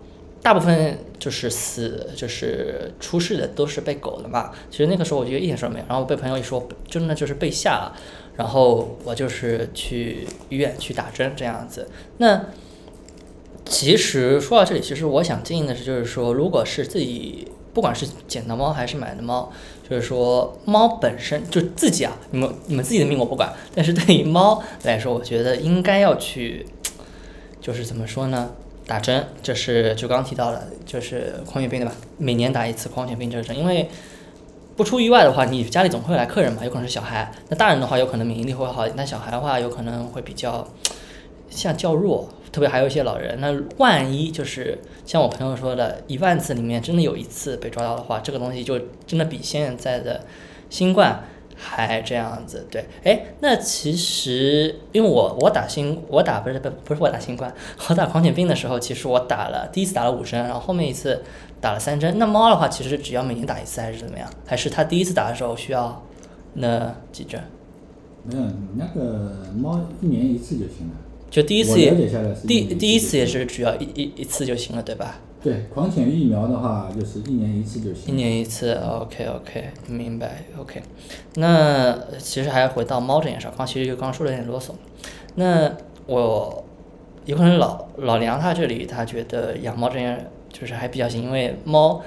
[0.43, 4.51] 大部分就是死就是出事的都是被狗的嘛。
[4.69, 7.95] 其实那个时候我觉得一点事没有，然后被朋友一说，真的就是被吓了，
[8.35, 11.89] 然后我就是去医院去打针这样子。
[12.17, 12.39] 那
[13.65, 17.47] 其实说到这里，其实我想建议的是，就是说如果是自己。
[17.75, 19.51] 不管是捡的猫还是买的猫，
[19.89, 26.65] 就是说猫本身就自己啊，你们你们自己的命我不管，但是对于猫来说，我觉得应该要去，
[27.59, 28.51] 就是怎么说呢？
[28.87, 31.93] 打针，就是就刚提到的，就是狂犬病对吧？
[32.17, 33.89] 每年打一次狂犬病这个针，因为
[34.77, 40.65] 不出意外的话，你家里总会来客人嘛，有可能是小孩，那大人的话有可能免疫力会好一点，但小孩的话有可能会比较
[41.49, 42.29] 像较弱。
[42.55, 50.21] 特别还有一些老人，那万一就是像我朋友说的，一万次里面真的有一次被抓到的话，这个东西就真的比现在的
[50.69, 51.21] 新冠
[51.53, 52.65] 还这样子。
[52.71, 57.53] 对，哎，那其实因为我我打新我打不是不不是我打新冠，
[57.89, 61.21] 我打狂犬病的时候，其实我打了第一次打了五针，然后后面一次
[61.59, 62.17] 打了三针。
[62.17, 64.29] 那猫的话，其实只要每年打一次还是怎么样？
[64.45, 66.01] 还是它第一次打的时候需要
[66.53, 67.41] 那几针？
[68.23, 68.43] 没有，
[68.77, 70.95] 那个猫一年一次就行了。
[71.35, 71.93] 就第一次也
[72.47, 75.19] 第第一次也是只要一一一次就行了，对吧？
[75.43, 78.13] 对，狂犬疫苗的话，就是一年一次就行。
[78.13, 80.81] 一年一次，OK OK，明白 OK。
[81.33, 84.69] 那其实还要回到猫这件事儿，刚其实就刚说的有点啰嗦。
[85.35, 85.69] 那
[86.05, 86.63] 我
[87.25, 92.01] 有可能老老梁他这里他觉得养猫这件就是还比较行，因为猫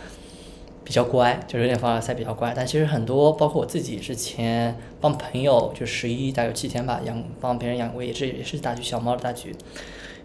[0.89, 2.55] 比较乖，就有点凡尔赛比较乖。
[2.57, 9.55] 但其实很多，包括我自己之前帮朋友就十一大概有七天吧，养帮别人养过，也是也是大橘小猫的大橘，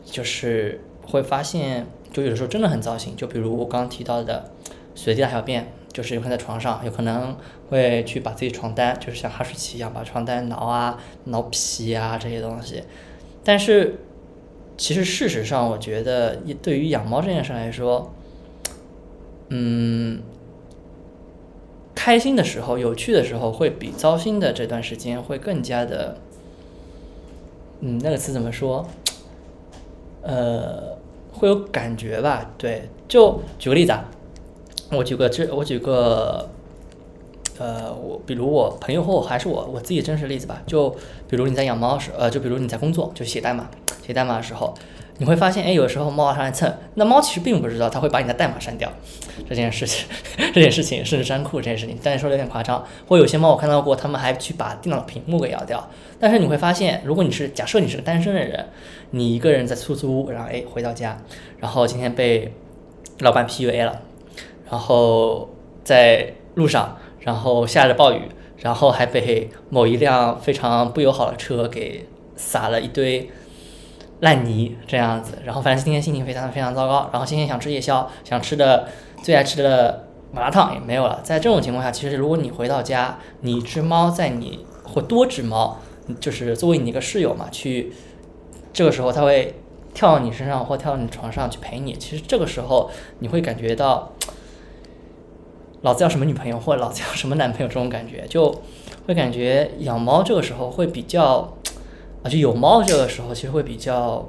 [0.06, 1.86] 就是会发现。
[2.14, 4.52] 就有的时候真的很糟心，就比如我刚刚提到的
[4.96, 7.36] 随地大小便，就是有可能在床上，有可能
[7.70, 12.84] 会去把自己床单，就是像哈士奇一样把床单挠啊、挠皮啊这些东西。
[13.44, 14.00] 但是
[14.78, 18.14] 其实事实上，我觉得对于养猫这件事来说，
[19.50, 20.22] 嗯，
[21.96, 26.18] 开心的时候、有趣的时候，会比糟心的这段时间会更加的，
[27.82, 28.88] 嗯，那个词怎么说？
[30.22, 30.94] 呃。
[31.36, 32.52] 会有感觉吧？
[32.60, 34.06] 对，就举个例子啊，
[34.92, 36.48] 我举个这，我举个，
[37.58, 40.62] 呃，我比如我朋友或还是我我自己真实例子吧。
[40.68, 40.92] 就
[41.28, 43.68] 比如你在养猫时，呃，就比如你在工作，就写代码，
[44.06, 44.76] 写代码的时候，
[45.18, 48.92] 你会发现，哎，有时候猫上来蹭，那猫其实并不知道它会把你的代码删掉
[49.48, 50.08] 这件事情，
[50.54, 52.84] 这件事情甚至删库这件事情，但是说的有点夸张。
[53.08, 55.88] 或有些猫我看到过，他们还去把电脑屏幕给咬掉。
[56.20, 58.66] 但是你会发现，如果你是假设你是个单身的人。
[59.16, 61.16] 你一个人在出租屋，然后哎回到家，
[61.60, 62.52] 然后今天被
[63.20, 64.02] 老板 PUA 了，
[64.72, 65.48] 然后
[65.84, 68.24] 在路上，然后下着暴雨，
[68.58, 73.30] 然后还被某一辆非常不友好的车给撒了一堆
[74.24, 78.88] 烂泥这样子，然后反正今天心情非常非常糟糕，然后今天想吃夜宵，想吃的
[79.22, 81.20] 最爱吃的麻辣烫也没有了。
[81.24, 85.78] 在这种情况下，其实如果你回到家，你只猫在你或多只猫，
[86.20, 87.94] 就是作为你一个室友嘛，去。
[88.72, 89.54] 这个时候，它会
[89.94, 91.94] 跳到你身上或跳到你床上去陪你。
[91.94, 94.12] 其实这个时候，你会感觉到，
[95.82, 98.52] 老子要什么女朋友或者老子要什么男朋友这种感觉，就
[99.06, 101.56] 会感觉养猫这个时候会比较，
[102.24, 104.28] 啊，就有猫这个时候其实会比较，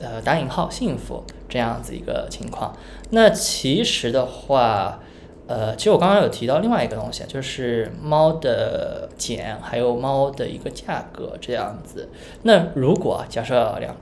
[0.00, 2.74] 呃，打引号幸福这样子一个情况。
[3.10, 5.00] 那其实的话。
[5.48, 12.08] 呃，其实我刚刚有提到另外一个东西，就是猫的减，还有猫的一个价格这样子。
[12.42, 13.94] 那如果假设两，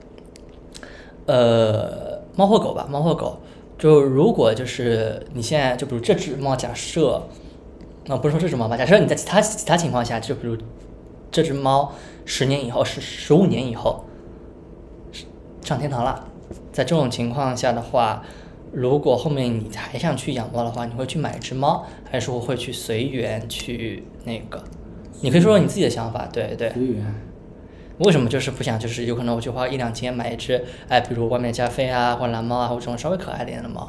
[1.27, 3.41] 呃，猫或狗吧，猫或狗，
[3.79, 7.23] 就如果就是你现在就比如这只猫，假设，
[8.07, 10.57] 那不是说这只猫吧，假设你在其他其他情况下，就比如
[11.35, 11.93] 这只猫
[12.25, 14.05] 十年以后，十十五年以后
[15.61, 16.25] 上天堂了，
[16.73, 18.23] 在这种情况下的话。
[18.77, 24.61] 如果后面你还想去养猫的话，你会去买一只猫，还是说会去随缘去那个？
[25.21, 26.71] 你可以说说你自己的想法，对对。
[26.73, 27.15] 随缘。
[27.99, 28.77] 为什么就是不想？
[28.77, 33.89] 就是有可能我就花一两千买一只，哎，比如外面加菲啊，或者蓝猫啊，或者这种稍微可爱点的猫，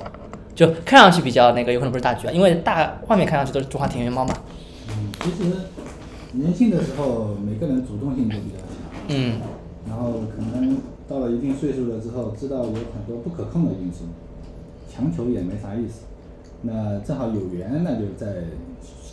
[0.54, 4.36] 就看上去比较那个，有可能不是大橘啊，因为大外面看上去都是中华田园猫嘛。
[4.90, 5.52] 嗯，其实
[6.36, 8.68] 年轻的时候每个人主动性都比较强。
[9.10, 9.40] 嗯。
[9.88, 14.06] 然后可能到了一定岁数了之后，知道有很多不可控的因素。
[14.88, 16.04] 强求也没啥意思，
[16.62, 18.46] 那正好有缘，那就再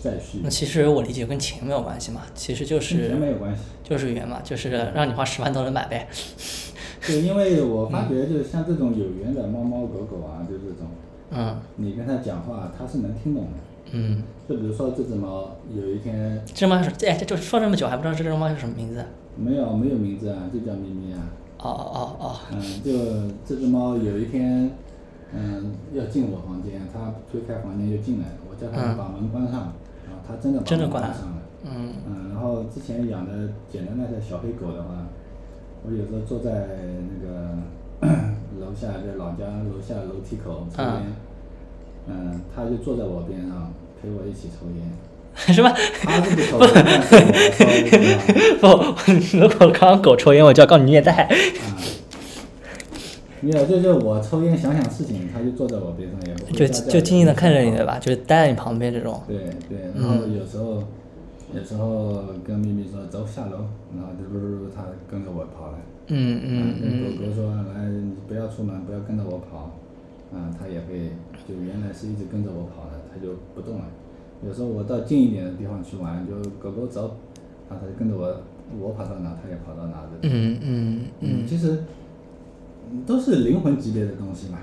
[0.00, 0.38] 再续。
[0.44, 6.06] 那其实我理解跟钱没有关系嘛，其实就是钱没有关系，就是缘嘛，就是让你花十万都能买呗。
[7.04, 10.86] 对因为我发觉，就是像这种有缘的猫猫狗狗啊，就这种，
[11.32, 13.50] 嗯，你跟他讲话，他是能听懂的。
[13.92, 14.22] 嗯。
[14.48, 16.42] 就比如说这只猫，有一天。
[16.46, 19.04] 这只猫是哎，这就说这么久还不知道这只猫叫什么名字？
[19.36, 21.20] 没有没有名字啊，就叫咪咪啊。
[21.58, 22.36] 哦哦哦哦。
[22.52, 22.92] 嗯，就
[23.46, 24.70] 这只猫有一天。
[25.34, 28.34] 嗯，要进我房间，它推开房间就进来了。
[28.50, 29.72] 我叫它把门关上，
[30.04, 31.42] 然后它真的把门关上了。
[31.64, 31.94] 嗯。
[32.06, 35.06] 嗯，然后之前养的捡的那些小黑狗的话，
[35.86, 36.68] 我有时候坐在
[37.08, 37.56] 那个
[38.60, 40.92] 楼下，在老家楼下楼梯口这边。
[42.08, 42.40] 嗯。
[42.54, 43.72] 他就坐在我边上
[44.02, 44.82] 陪我一起抽烟。
[45.54, 45.72] 什么？
[46.02, 47.16] 他是不抽烟，但是
[48.60, 48.60] 我抽。
[48.60, 48.66] 不，
[49.38, 51.26] 如果刚刚狗抽烟，我就要告你虐待。
[53.40, 57.98] 没有，就是我抽烟想想事情，他就坐在我边上，也不会就就静静的看着你对吧？
[57.98, 59.22] 就是待在你旁边这种。
[59.26, 59.38] 对
[59.68, 60.84] 对，然后有时候，
[61.54, 63.64] 有时候跟咪咪说走下楼，
[63.96, 65.78] 然后就噜噜噜，它跟着我跑来。
[66.08, 66.90] 嗯嗯嗯。
[67.02, 69.70] 跟狗狗说来，你不要出门，不要跟着我跑，
[70.32, 71.10] 啊，它也会，
[71.46, 73.84] 就原来是一直跟着我跑的，它就不动了。
[74.46, 77.16] 有时候我到近一点的地方去玩，就狗狗走，
[77.68, 78.36] 啊，它就跟着我，
[78.80, 80.08] 我跑到哪，它也跑到哪的。
[80.22, 81.46] 嗯嗯嗯。
[81.46, 81.84] 其实。
[83.06, 84.58] 都是灵魂级别的东西嘛，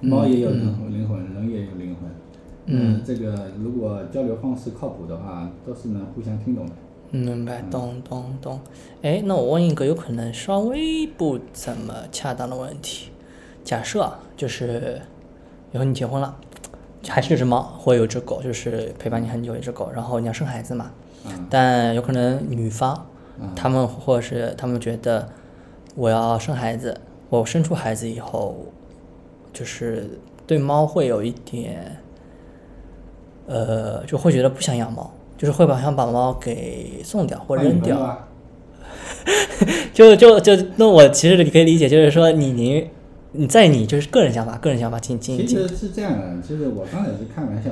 [0.00, 2.08] 猫也有灵魂，灵魂人也有灵魂。
[2.66, 6.72] 嗯，这个如果交流方式靠谱的话，都是能互相听懂的。
[7.10, 8.60] 明白，懂懂懂。
[9.02, 13.08] 哎，那我问一个有可能稍微不怎么恰当的问题，
[13.68, 14.98] 假设就是
[15.72, 16.34] 以后你结婚了，
[17.06, 20.90] 还是有只猫或有只狗，就是陪伴你很久一只狗，然后你要生孩子嘛，
[21.26, 21.46] 嗯。
[21.50, 23.06] 但有可能女方
[23.38, 23.50] 嗯。
[23.54, 25.28] 他们或者是他们觉得
[25.94, 28.56] 我要生孩子，我生出孩子以后，
[29.52, 32.00] 就是对猫会有一点，
[33.48, 38.26] 呃，就会觉得不想养猫，就是会把想把猫给送掉或扔掉。
[39.92, 42.88] 就就就那我其实你可以理解，就是说你你
[43.32, 47.70] 你在你就是个人想法，个人想法进进进其实，是这样的，其实我刚才是开玩笑，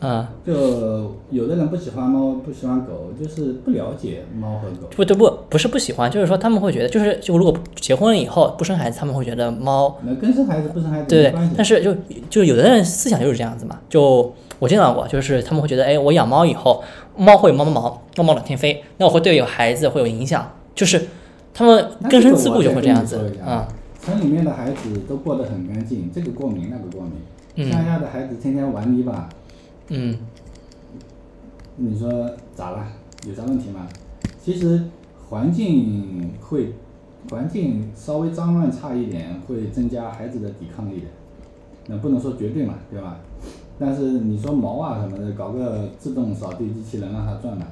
[0.00, 4.88] 嗯，就有的人不喜欢猫，不喜欢狗，就是不了解猫和狗。
[4.94, 11.96] 不对不不是不喜欢，就是说他们会觉得，就是就如果结婚了以后不生孩子，他们会觉得猫那跟生孩子不生孩子对对但是就
[12.30, 16.82] 就有的人思想就是这样子嘛，就我见到过，就是他们会觉得，哎，我养猫以后，
[17.16, 21.06] 猫会有猫毛毛，猫毛满天飞，那我会对有孩子会有影响，就是
[21.54, 23.66] 他们根深蒂固就会这样子你说一下，嗯，
[24.08, 27.12] 城里面的孩子都过得很干净，这个过敏那个过敏。
[27.56, 29.28] 嗯乡下的孩子天天玩泥巴，
[29.88, 30.16] 嗯
[31.76, 32.86] 你说咋了？
[33.26, 33.86] 有啥问题吗？
[34.42, 34.84] 其实
[35.28, 36.72] 环境会，
[37.30, 41.06] 环境稍微脏乱差一点，会增加孩子的抵抗力的。
[41.88, 43.18] 那不能说绝对嘛，对吧？
[43.78, 47.66] 但是你说毛啊什么的，搞个自动扫地机器人让它转嘛，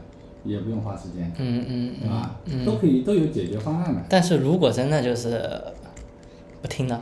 [0.44, 2.36] 也不用花时间，嗯嗯嗯对吧？
[2.66, 4.02] 都可以都有解决方案嘛。
[4.08, 5.40] 但是如果真的就是
[6.66, 7.00] 不听的，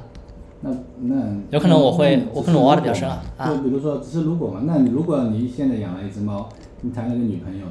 [0.60, 1.14] 那那
[1.50, 6.50] 有可能我会那我可能我挖的比较深啊啊就比如说，只是如果嘛，那你如果你现在养了一只猫，
[6.82, 7.64] 你谈了个女朋友，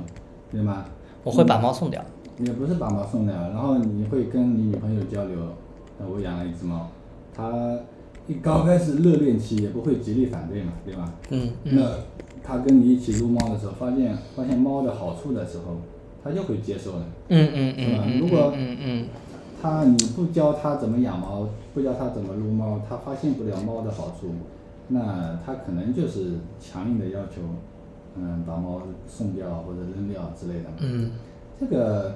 [0.52, 0.86] 对吗？
[1.24, 2.04] 我会把猫送掉。
[2.40, 5.38] 也不是把猫送掉，然后你会跟你女朋友交流，
[6.00, 6.90] 那，我养了一只猫，
[7.36, 7.78] 它
[8.28, 11.14] 一刚开始热恋期也不会极力反对嘛，对吧？
[11.30, 11.82] 嗯嗯那
[12.44, 15.78] 她跟你一起撸猫的时候，发现发现猫的好处的时候，
[16.24, 17.06] 她就会接受了。
[17.30, 19.06] 嗯嗯是吧嗯嗯如果嗯嗯
[19.64, 24.28] 他你不教他怎么养猫，不教他怎么撸猫，他发现不了猫的好处，
[24.90, 27.42] 那他可能就是强硬的要求，
[28.18, 30.70] 嗯，把猫送掉或者扔掉之类的。
[30.82, 31.12] 嗯
[31.58, 32.16] 这个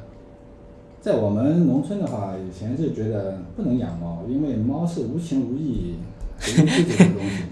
[1.00, 5.96] 在我们农村的话，以前是觉得不能养猫，因为猫是无情无义、
[6.38, 7.44] 不用自己的东西，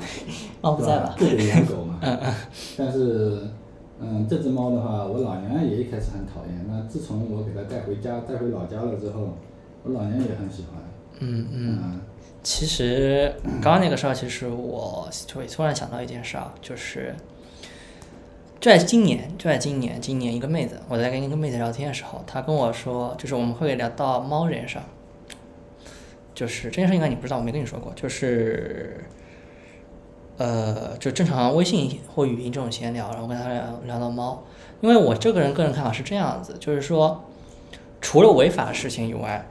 [0.59, 1.15] 猫 不在了？
[1.17, 1.99] 是吧就得养狗嘛。
[2.77, 3.39] 但是，
[4.01, 6.65] 嗯，这只猫的话，我老娘也一开始很讨厌。
[6.67, 9.29] 那自从我给它带回家、带回老家了之后，
[9.85, 10.81] 我老娘也很喜欢。
[11.19, 11.79] 嗯嗯。
[11.83, 12.01] 嗯
[12.43, 17.15] 其实刚刚那个事儿，其实我就突然想到一件事儿，就是
[18.59, 24.83] 就在今年，就在今年，今年一个妹子，我在跟一个妹子聊天的时候，她跟我说，就是我们会聊到猫这件事儿，
[26.35, 29.03] 就是这件事应该你不知道，我没跟你说过，就是
[30.37, 34.43] 呃，就正常微信或语音这种闲聊，然后跟她聊聊到猫，
[34.81, 37.23] 因为我这个人个人看法是这样子，就是说
[38.01, 39.47] 除了违法的事情以外，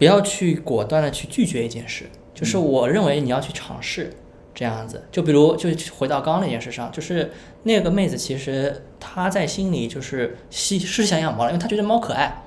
[0.00, 4.10] 不要去果断的去拒绝一件事，就是我认为你要去尝试
[4.54, 5.04] 这样子。
[5.12, 7.30] 就比如，就回到刚刚那件事上，就是
[7.64, 12.44] 那个妹子其实她在心里就是是是想养猫了，因为她觉得猫可爱，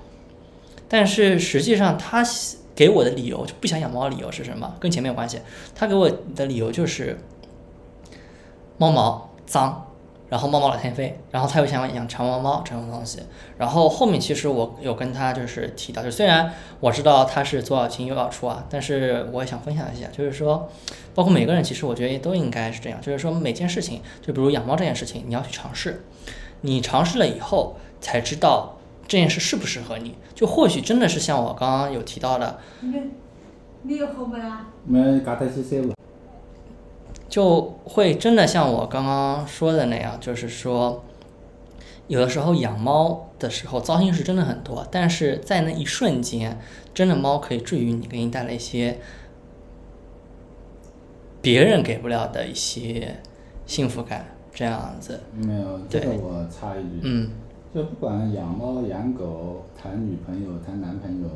[0.88, 2.26] 但是实际上她
[2.74, 4.76] 给我的理由就不想养猫的理由是什么？
[4.80, 5.40] 跟前面有关系。
[5.76, 7.20] 她给我的理由就是
[8.80, 9.93] 猫毛脏。
[10.34, 13.20] 然后猫猫老天飞，然后他又想养长毛猫这种东西，
[13.56, 20.68] 然后后面其实我有跟他就是提到，就虽然我知道他是左耳进右耳出啊，但是我也想分享一下，就是说，
[21.14, 26.04] 包括每个人其实我觉得都应该是这样，就是说每件事情，就比如养猫这件事情，你要去尝试，
[26.62, 32.92] 你尝试了以后才知道这件事适不适合你，就或许真的是像我刚刚有提到的，你
[33.84, 34.66] 你有后门啊？
[34.84, 35.94] 没嘎达西塞不？
[37.34, 41.04] 就会真的像我刚刚说的那样，就是说，
[42.08, 46.60] 有的时候养猫的时候糟心事真的很多，但是在那一瞬间，
[46.94, 49.00] 真的猫可以治愈你，给你带来一些
[51.42, 53.16] 别人给不了的一些
[53.66, 55.20] 幸福感，这样子。
[55.34, 57.32] 没有，这个我插一句，嗯。
[57.74, 61.28] 就不管养猫养狗、谈女朋友、谈男朋友，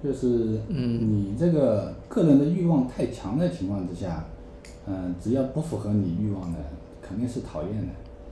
[0.00, 1.00] 就是嗯。
[1.10, 4.24] 你这个个人的欲望太强的情况之下，
[4.88, 6.58] 嗯、只要不符合你欲望的，
[7.02, 7.88] 肯定是讨厌的。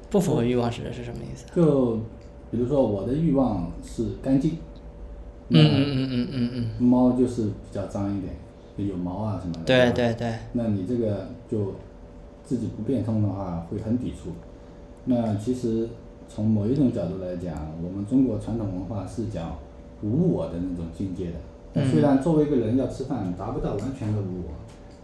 [0.09, 1.45] 不符合欲望是是什么意思？
[1.55, 1.97] 就
[2.51, 4.53] 比如说我的欲望是干净，
[5.49, 9.65] 嗯嗯嗯嗯嗯嗯，猫就是比较脏一点，有毛啊什么的。
[9.65, 11.75] 对对对，那你这个就
[12.45, 14.31] 自己不变通的话，会很抵触。
[15.05, 15.89] 那其实
[16.29, 19.57] 从某一种角度来讲，我们中国传统文化是讲
[20.03, 21.37] 无我的那种境界的。
[21.75, 24.51] 那虽然作为一个人要吃饭，达不到完全的无我，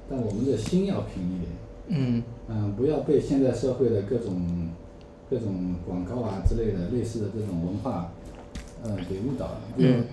[0.09, 1.51] 但我们的心要平一点。
[1.89, 4.71] 嗯嗯，不要被现在社会的各种
[5.29, 8.13] 各种广告啊之类的类似的这种文化，
[8.83, 9.61] 呃，给误导了。
[9.77, 10.05] 就嗯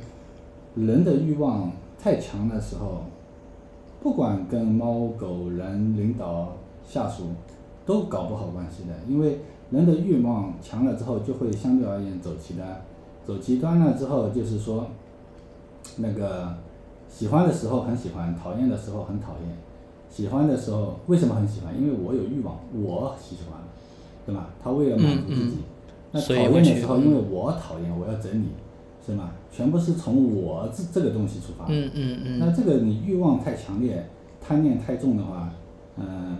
[0.75, 1.71] 人的欲望
[2.01, 3.03] 太强的时候，
[4.01, 6.55] 不管跟猫、狗、人、领导、
[6.87, 7.23] 下属，
[7.85, 9.39] 都搞不好关系的，因为
[9.71, 12.81] 人的欲望强了之后，就会相对而言走极端，
[13.25, 14.87] 走极端了之后，就是说，
[15.97, 16.55] 那个
[17.09, 19.57] 喜欢的时候很喜欢，讨厌的时候很讨厌。
[20.09, 21.73] 喜欢的时候为什么很喜欢？
[21.79, 23.59] 因为我有欲望，我喜欢，
[24.25, 24.49] 对吧？
[24.61, 25.57] 他为了满足自己。
[26.11, 28.47] 那讨厌的时候，因为我讨厌，我要整理，
[29.05, 29.31] 是吗？
[29.51, 31.65] 全部是从我这这个东西出发。
[31.67, 34.09] 嗯嗯嗯那这个你欲望太强烈，
[34.41, 35.53] 贪念太重的话，
[35.97, 36.37] 嗯、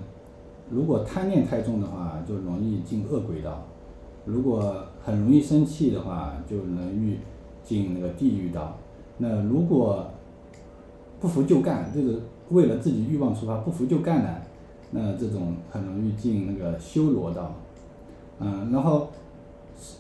[0.70, 3.52] 如果贪念太重的话，就容易进恶轨道；
[4.26, 7.18] 如果很容易生气的话，就容易
[7.64, 8.76] 进那个地狱道。
[9.18, 10.08] 那如果
[11.20, 14.36] 不服就干，这个为了自己欲望出发，不服就干呢，
[14.92, 17.54] 那这种很容易进那个修罗道。
[18.40, 19.10] 嗯，然后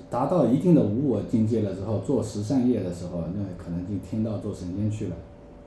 [0.09, 5.15] 达到一定的无我境界了之后，做十善业的时候，那可能进天道做神仙去了。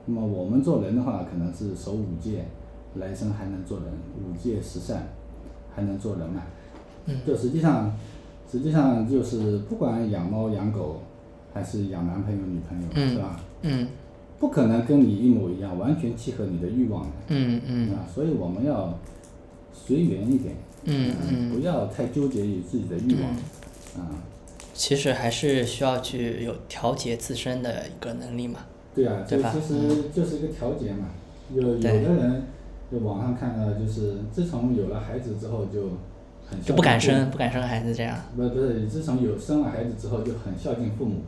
[0.05, 2.45] 那么我们做人的话，可能是守五戒，
[2.95, 5.07] 来生还能做人，五戒十善，
[5.73, 6.41] 还能做人嘛。
[7.05, 7.91] 嗯就实际上，
[8.49, 11.01] 实际上就是不管养猫养狗，
[11.53, 13.39] 还是养男朋友女朋友，嗯是吧？
[13.61, 13.87] 嗯
[14.43, 17.91] 不可能跟你一模一样，完全契合你的欲望的，嗯嗯。
[17.93, 18.99] 啊，所以我们要
[19.73, 21.49] 随缘一点，嗯嗯。
[21.53, 23.31] 不要太纠结于自己的欲望，
[24.03, 24.11] 啊，
[24.73, 28.59] 其实还是需要去有调节自身的一个能力嘛。
[28.93, 29.53] 对啊，这对吧？
[29.53, 31.05] 其实就是一个调节嘛。
[31.55, 32.43] 有有的人，
[32.91, 35.83] 就网上看到，就是自从有了孩子之后，就
[36.45, 38.17] 很就不敢生，不敢生孩子这样。
[38.35, 41.21] 不不是，自从有生了孩子之后，就很孝敬父母，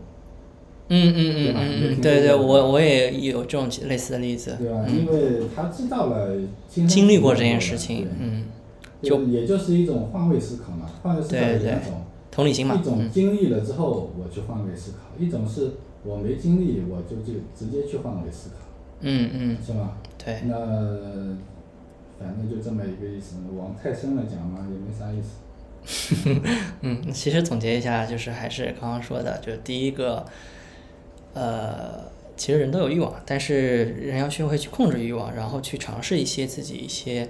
[0.88, 4.86] 嗯嗯嗯嗯嗯，对对，我我也有这种类似的例子，对吧？
[4.88, 6.36] 因为他知道了
[6.70, 8.46] 亲身经历过这件事情，嗯，
[9.02, 10.90] 就也就是一种换位思考嘛。
[11.02, 15.72] 换位思考对对有两种，同理心嘛一，种嗯经历了之后我去换位思考，一种是
[16.04, 18.56] 我没经历我就就直接去换位思考，
[19.02, 19.98] 嗯嗯，是吧？
[20.24, 20.56] 对，那
[22.20, 25.40] 反正就这么一个意思，往太深了讲嘛也没啥意思。
[26.82, 30.26] 嗯，其实总结一下，就是还是刚刚说的，就是第一个，
[31.36, 32.06] 呃，
[32.36, 37.30] 其实人都有欲望，但是人要学会去控制欲望，然后去尝试一些自己一些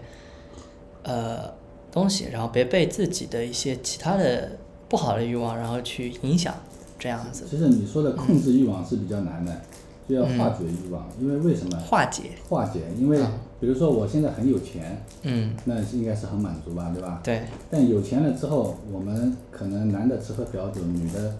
[1.03, 1.53] 呃
[1.91, 4.51] 东西，然后别被自己的一些其他的
[4.87, 6.53] 不好的欲望，然后去影响，
[6.97, 9.61] 这样子其实你说的控制欲望是比较难的，
[10.07, 11.77] 就要化解欲望，因为为什么？
[11.79, 12.23] 化解。
[12.47, 13.19] 化解，因为
[13.59, 17.21] 比如说我现在很有钱，嗯，那应该是很满足吧，对吧？
[17.23, 17.41] 对，
[17.71, 21.33] 但有钱了之后，我们可能男的吃喝嫖赌，女的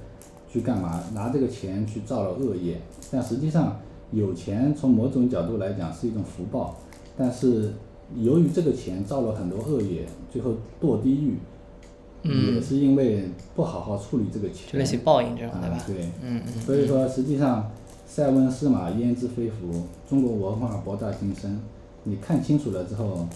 [0.56, 1.04] 去干嘛？
[1.14, 2.80] 拿这个钱去造了恶业。
[3.12, 3.78] 但实际上，
[4.12, 6.78] 有钱从某种角度来讲是一种福报，
[7.18, 7.74] 但是
[8.16, 11.34] 由于这个钱造了很多恶业，最后堕地狱，
[12.24, 14.72] 嗯也是因为不好好处理这个钱。
[14.72, 15.76] 就类似于报应这种，对吧？
[15.76, 17.70] 啊对，嗯嗯所以说，实际上，
[18.08, 19.84] 塞翁失马焉知非福？
[20.10, 21.60] 中国文化博大精深，
[22.04, 23.28] 你看清楚了之后，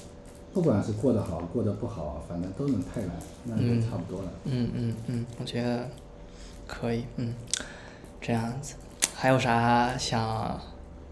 [0.54, 3.12] 不管是过得好，过得不好，反正都能泰然，
[3.46, 4.32] 那就差不多了。
[4.46, 5.88] 嗯嗯嗯，我觉得
[6.70, 7.34] 可以，嗯，
[8.22, 8.76] 这样子，
[9.16, 10.62] 还有啥想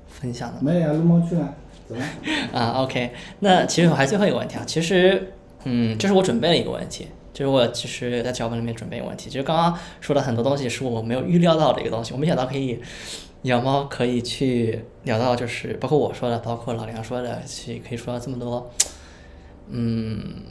[0.07, 0.61] 分享的吗？
[0.61, 1.55] 没有呀，撸猫去了，
[1.89, 2.05] 走了。
[2.53, 5.33] 啊，OK，那其实我还最后一个问题啊，其实，
[5.63, 12.79] 嗯，这是我准备了一个问题，就是我其实在脚本里面准备一个问题，就是刚刚说的很多东西是我没有预料到的一个东西，我没想到可以
[13.41, 18.71] 养猫可以去聊到，就是包括我说的，包括老梁说的，去可以说到这么多，
[19.69, 20.43] 嗯，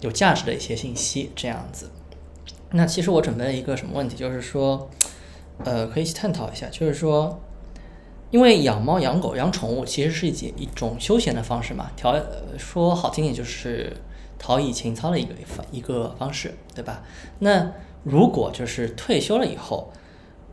[0.00, 1.90] 有价值的一些信息，这样子。
[2.72, 4.88] 那其实我准备了一个什么问题，就是说，
[5.64, 7.40] 呃，可以去探讨一下，就是说，
[8.30, 12.14] 因为养猫、养狗、养宠物其实是一件一种休闲的方式嘛，调
[12.56, 13.92] 说好听点就是
[14.38, 17.02] 陶冶情操的一个方一个方式，对吧？
[17.40, 17.72] 那
[18.04, 19.92] 如果就是退休了以后，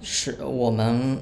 [0.02, 1.20] 是我们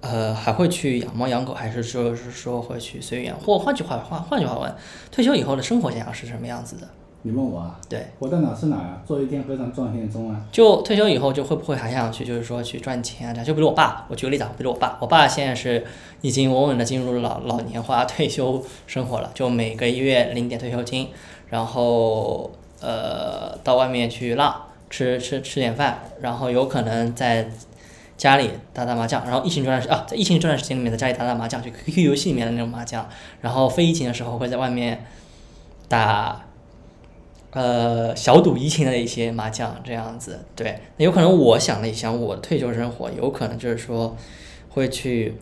[0.00, 3.36] 呃还会去养猫养狗，还是说是说会去随缘？
[3.36, 4.74] 或换句话换换句话问，
[5.10, 6.88] 退休以后的生活想要是什么样子的？
[7.22, 7.78] 你问我啊？
[7.88, 9.02] 对，活到哪是哪啊？
[9.06, 10.40] 做一天和尚撞一天钟啊！
[10.50, 13.32] 就退休以后，就会不会还想去，就是说去赚钱啊？
[13.32, 15.84] 这样就比如我爸，我举个例子啊，比如我爸，我爸现在是
[16.22, 21.08] 已经稳稳的进入了老老年化退休生活了，就每个月领点退休金，
[21.50, 22.50] 然后
[22.80, 24.54] 呃到外面去浪，
[24.88, 27.50] 吃吃吃点饭，然后有可能在
[28.16, 33.06] 家里打打麻将，然后疫情这段时啊，在疫情这段时间里面在家里打打麻将，就 QQ 游戏里面的那种麻将，
[33.42, 35.04] 然后非疫情的时候会在外面
[35.86, 36.44] 打
[37.52, 44.16] 呃小赌怡情的一些麻将这样子，对，那有可能我想了一想，我退休生活有可能就是说
[44.68, 45.36] 会去，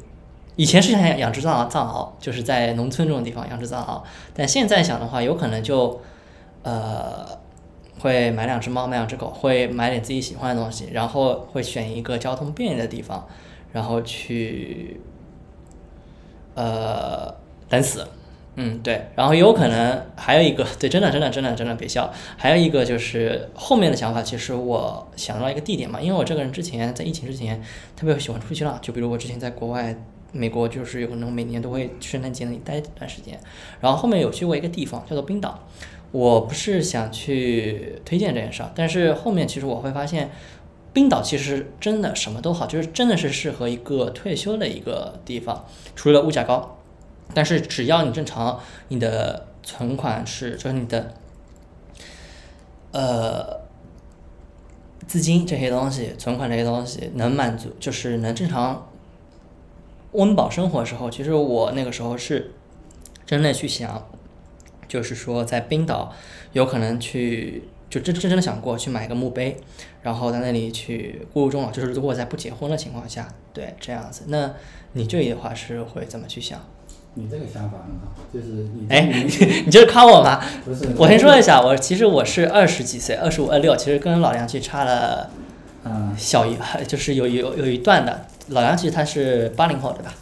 [0.57, 4.03] 以前是想养养只藏獒藏獒，就是在农村这种地方养只藏獒，
[4.35, 6.01] 但现在想的话，有可能就
[6.63, 7.27] 呃
[8.01, 13.27] 会买两只猫，买两只狗，会买点自己喜欢的东西，然后会选一个交通便利的地方，
[13.73, 15.01] 然后去
[16.55, 17.35] 呃
[17.69, 18.07] 等死。
[18.61, 22.13] 嗯，对，然后有可能还有一个，对，真的，真的，真的，真的别笑。
[22.37, 27.63] 还有一个就是后面的想法，其实我想到一个地点嘛，因为我这个人之前在疫情之前
[27.95, 29.95] 特别喜欢出去浪，就比如我之前在国外，
[30.33, 33.39] 美国就是有可能每年都会圣诞节那里待一段时间，
[33.81, 35.61] 然后后面有去过一个地方叫做冰岛，
[36.11, 40.33] 我不是想去推荐这件事儿，但是后面其实我会发现，
[40.93, 46.75] 冰岛其实真的什么都好，就是真的是适合一个退休的一个地方，除了物价高。
[47.35, 51.15] 但是只要你正常，你的存款是就是你的，
[52.93, 53.61] 呃，
[55.07, 58.89] 资金这些东西，存款这些东西能满足，就是能正常
[60.13, 62.53] 温饱生活的时候，其实我那个时候是
[63.27, 64.09] 真的去想，
[64.89, 66.13] 就是说在冰岛
[66.53, 69.61] 有可能去，就真真真的想过去买个墓碑，
[70.01, 74.25] 然后在那里去孤独终老，就是如果在不结婚的情况下，对这样子。
[74.29, 74.55] 那
[74.95, 76.59] 你这里的话是会怎么去想？
[77.19, 79.01] 你这个想法很好，就是你哎
[79.67, 80.41] 你就是夸我吗？
[80.65, 85.29] 不是我先说一下，我其实我是二十几岁，二十五、二六，其实跟老梁其实差了
[85.85, 86.57] 嗯小一，
[86.87, 88.27] 就是有有有一段的。
[88.51, 90.15] 老梁其实他是八零后对吧？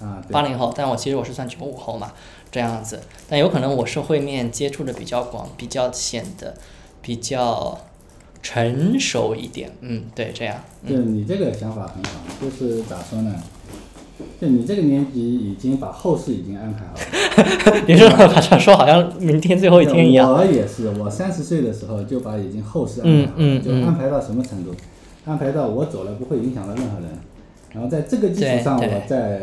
[0.00, 2.12] 啊，八零后，但我其实我是算九五后嘛，
[2.52, 3.00] 这样子。
[3.28, 6.54] 但有可能我社会面接触的比较广，比较显得
[7.02, 7.78] 比较
[8.42, 9.70] 成熟一点。
[9.80, 10.56] 嗯，对，这样。
[10.88, 13.34] 就你这个想法很好，就是咋说呢？
[14.40, 17.82] 就你这个年纪已经把后事已经安排好了。
[17.88, 20.32] 你说好像说好像明天最后一天一样。
[20.32, 24.74] 我也是，我三十岁的时候就把已经后事安排好了，嗯嗯嗯就安排到什么程度？
[25.24, 27.08] 安排到我走了不会影响到任何人，
[27.72, 29.40] 然后在这个基础上我再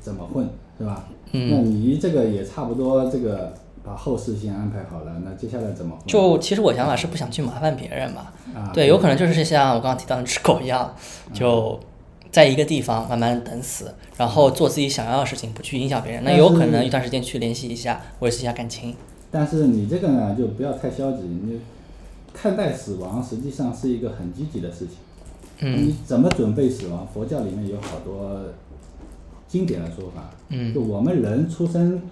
[0.00, 0.48] 怎么混，
[0.78, 1.08] 是吧？
[1.32, 6.06] 嗯那你这个也差不多，这个把后事先安排好了，那接下来怎么混？
[6.06, 8.28] 就其实我想法是不想去麻烦别人嘛。
[8.54, 10.94] 啊，对，有可能就是像我刚刚提到的只狗一样，
[11.32, 11.80] 就
[12.30, 16.22] 在一个地方慢慢等死，然后做自己想要的事情，不去影响别人。
[16.24, 18.94] 那有可能一段时间去联系一下，维持一下感情。
[19.30, 21.60] 但是你这个呢，就不要太消极，你
[22.32, 24.96] 看待死亡实际上是一个很积极的事情。
[25.60, 27.06] 嗯你怎么准备死亡？
[27.12, 28.42] 佛教里面有好多
[29.48, 30.30] 经典的说法。
[30.50, 32.02] 嗯就我们人出生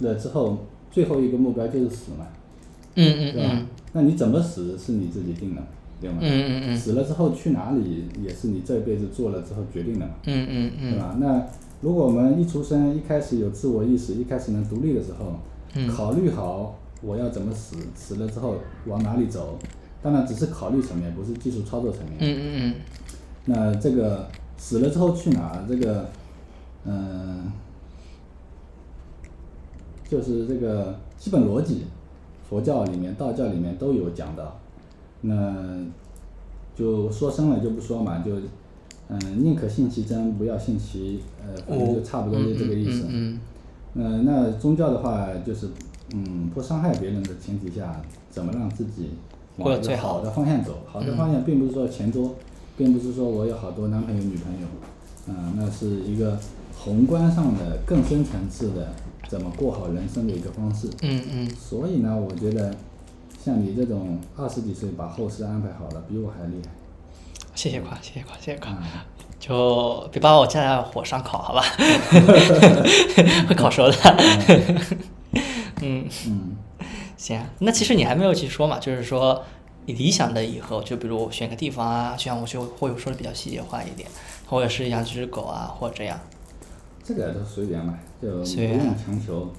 [0.00, 2.26] 了之后，最后一个目标就是死嘛，
[2.96, 3.34] 嗯嗯？
[3.36, 5.62] 嗯那你怎么死是你自己定的，
[6.00, 6.18] 对吗？
[6.20, 11.16] 嗯嗯嗯死了之后去哪里也是你这辈子做了之后决定的嘛，嗯嗯嗯对吧？
[11.18, 11.46] 那
[11.80, 15.34] 如果我们一出生一开始有自我意识，一开始能独立的时候，
[15.74, 19.58] 嗯考虑好我要怎么死，死了之后往哪里走，
[20.02, 22.16] 当然只是考虑层面，不是技术操作层面。
[22.20, 22.26] 嗯
[22.56, 22.74] 嗯
[23.44, 25.64] 那这个死了之后去哪？
[25.68, 26.06] 这个，
[26.84, 27.50] 嗯、
[30.08, 31.84] 就是这个基本逻辑，
[32.48, 34.58] 佛教里面、道教里面都有讲到。
[35.22, 35.84] 那
[36.76, 38.32] 就说深了就不说嘛，就
[39.10, 43.06] 嗯、宁可信其真，不要信其呃，反正就差不多就这个意思。
[43.08, 43.40] 嗯
[43.94, 45.68] 呃，那宗教的话，就是
[46.14, 48.00] 嗯，不伤害别人的前提下，
[48.30, 49.10] 怎么让自己
[49.56, 50.80] 往一个好的方向走？
[50.86, 52.34] 好的方向并不是说钱多，
[52.76, 54.66] 并不是说我有好多男朋友、女朋友，
[55.28, 56.38] 嗯、那是一个
[56.78, 58.88] 宏观上的、更深层次的
[59.26, 60.86] 怎么过好人生的一个方式。
[61.02, 62.74] 嗯嗯所以呢，我觉得
[63.44, 66.70] 像你这种二十几岁把后事安排好了，比我还厉害。
[67.54, 68.70] 谢谢夸，谢谢夸，谢谢夸。
[68.72, 69.06] 啊、
[69.40, 71.62] 就别把我架在火上烤，好吧？
[73.48, 73.96] 会烤熟的。
[75.80, 76.56] 嗯，嗯，
[77.16, 77.46] 行啊。
[77.60, 79.42] 那其实你还没有去说嘛，就是说
[79.86, 84.08] 你理想的以后，就比如选个地方啊，就像我就会说的比较细节化一点，
[84.46, 86.18] 或者是养几只狗啊，或者这样。
[87.02, 89.50] 这个都随缘嘛，就不用强求。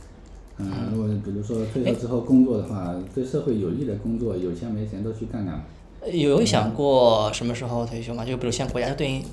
[0.59, 5.63] 嗯，如果比如说退休之后工作的话，对社会有益的工作，有钱没钱都去干干嘛。
[6.01, 8.23] 呃有想过什么时候退休吗？
[8.23, 9.23] 就比如现在国家对应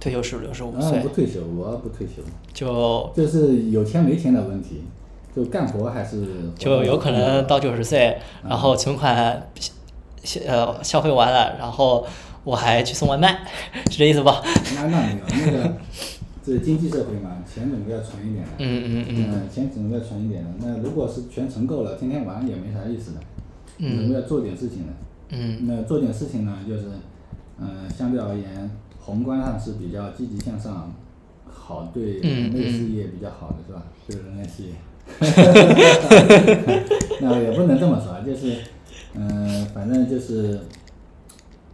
[0.00, 2.22] 退休是六十五啊，岁不，退休，我不退休，
[2.54, 4.84] 就就是有钱没钱的问题，
[5.36, 6.26] 就干活还是
[6.58, 8.16] 就有可能到九十岁，
[8.48, 9.50] 然后存款
[10.22, 12.06] 消呃消费完了，然后
[12.42, 13.46] 我还去送外卖，
[13.90, 14.42] 是这意思吧？
[14.74, 15.76] 那那没有那个，
[16.44, 18.50] 这经济社会嘛，钱总归要存一点的。
[18.58, 20.50] 嗯嗯嗯嗯，钱总归要存一点的。
[20.60, 23.20] 那如果是全存够了，天天玩也没啥意思的。
[23.78, 24.92] 嗯总归要做点事情的。
[25.30, 26.82] 嗯那做点事情呢，就是，
[27.58, 28.70] 嗯、相对而言，
[29.00, 30.92] 宏观上是比较积极向上，
[31.46, 33.82] 好对人类事业比较好的，是吧？
[34.06, 34.74] 对人类事业。
[37.20, 38.58] 那也不能这么说，啊，就是，
[39.14, 40.60] 嗯、反正就是，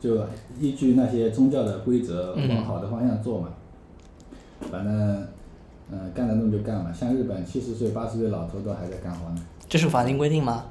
[0.00, 0.24] 就
[0.60, 3.48] 依据那些宗教的规则嗯往好的方向做嘛。
[4.70, 5.26] 反正，
[5.92, 6.92] 嗯、干得动就干嘛。
[6.92, 9.42] 像日本七十岁、八十岁老头都还在干活呢。
[9.68, 10.64] 这是法定规定吗？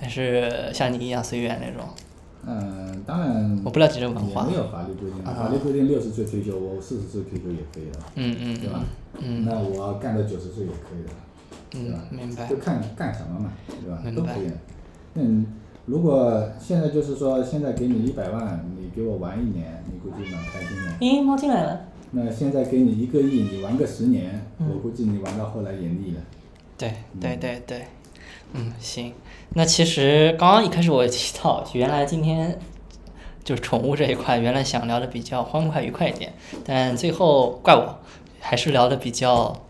[0.00, 1.88] 还是像你一样随缘那种？
[2.46, 3.60] 嗯，当然。
[3.64, 8.80] 我不了解这个文化也没有法律规定，啊法律规定六十岁退休，我四十岁退休也可以的，嗯嗯对吧？
[9.18, 11.10] 嗯那我干到九十岁也可以的，
[11.70, 12.16] 对吧嗯，？
[12.16, 12.56] 明白就。
[12.56, 14.00] 看干什么嘛，对吧？
[14.02, 14.56] 明白都可以的。
[15.14, 15.46] 嗯，
[15.84, 20.92] 如果现在就是说，现在给你一百万，你给我玩一年，你估计蛮开心的。
[21.00, 21.80] 咦，猫进来了。
[22.12, 26.20] 那现在给你一个亿，你玩个十年，嗯我估计你玩到后来也腻了。
[26.76, 27.84] 对对对对，
[28.54, 29.12] 嗯，行。
[29.54, 32.58] 那其实刚刚一开始我也提到，原来今天
[33.44, 36.32] 就是宠物这一块，原来想聊的比较欢快愉快一点，
[36.64, 37.98] 但最后怪我，
[38.40, 39.66] 还是聊的比较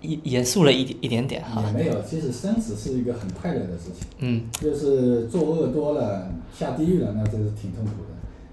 [0.00, 1.72] 严严肃了一点一点点哈也。
[1.72, 4.08] 没有，其实生死是一个很快乐的事情。
[4.18, 8.11] 嗯就是作恶多了，下地狱了，那真是挺痛苦的。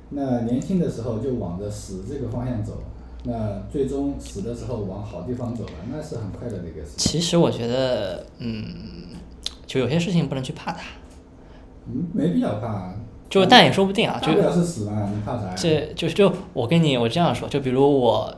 [0.10, 2.82] 那年轻的时候就往着死这个方向走，
[3.24, 6.98] 那最终死的时候往好地方走了，那是很快乐的一个事情。
[6.98, 8.66] 其实我觉得，嗯，
[9.68, 10.82] 就有些事情不能去怕它，
[11.88, 12.94] 嗯，没必要怕。
[13.30, 15.54] 就但也说不定啊，就是死嘛，你怕啥呀？
[15.56, 18.34] 这就就我跟你我这样说，就比如我，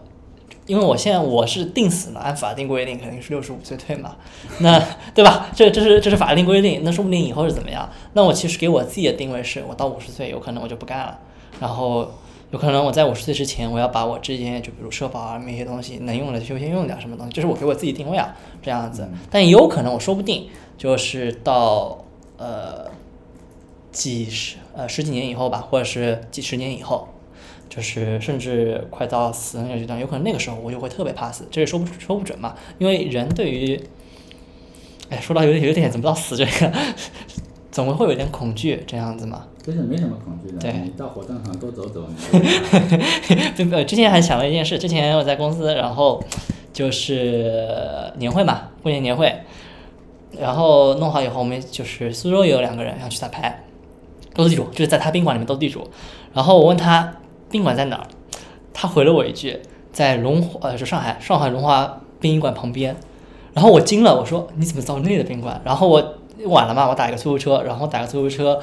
[0.68, 4.18] 因为我现在我是定死了，按法定规定肯定是六十五岁退嘛，
[4.60, 4.78] 那
[5.16, 5.48] 对吧？
[5.56, 7.90] 这这是这是法定规定，那说不定以后是怎么样？
[8.12, 11.18] 那我其实给我自己的定位是，我到五十岁有可能我就不干了，
[11.62, 12.12] 然后
[12.50, 19.08] 有可能我在五十岁之前，我要把我之前就比如社保啊那些东西能用的就先用掉，什么东西，这是我给我自己定位啊，这样子。
[19.30, 22.04] 但也有可能我说不定就是到
[22.38, 22.90] 呃
[23.92, 27.08] 几十呃十几年以后吧，或者是几十年以后，
[27.70, 32.56] 就是甚至快到死那个阶段，有可能那个时候我就会特别怕死，这也说不说不准嘛。
[32.80, 33.80] 因为人对于，
[35.10, 36.74] 哎，说到有点有点怎么到死这个，
[37.72, 39.46] 总会会有点恐惧这样子嘛。
[39.64, 42.04] 其实没什么恐惧的，对你到火葬场多走走，
[43.86, 46.24] 之前还想了一件事，之前我在公司，然后
[46.74, 49.32] 就是年会嘛，过年年会，
[50.40, 53.64] 然后弄好以后，我们就是苏州也有两个人要去打牌，
[54.34, 55.88] 斗地主，就是在他宾馆里面斗地主。
[56.34, 57.18] 然后我问他
[57.52, 58.08] 宾馆在哪儿，
[58.74, 59.60] 他回了我一句
[59.94, 62.96] 在龙华，呃，是上海上海龙华殡仪馆旁边。
[63.54, 65.62] 然后我惊了，我说你怎么到那里的宾馆？
[65.64, 66.16] 然后我
[66.46, 68.60] 晚了嘛，我打一个出租车，然后打个出租车，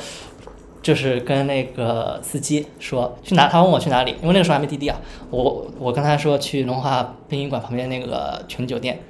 [0.83, 5.01] 就是跟那个司机说去哪，他问我去哪里，因为那个时候还没滴滴啊，
[5.31, 9.01] 我我跟他说去龙华殡仪馆旁边那个全酒店，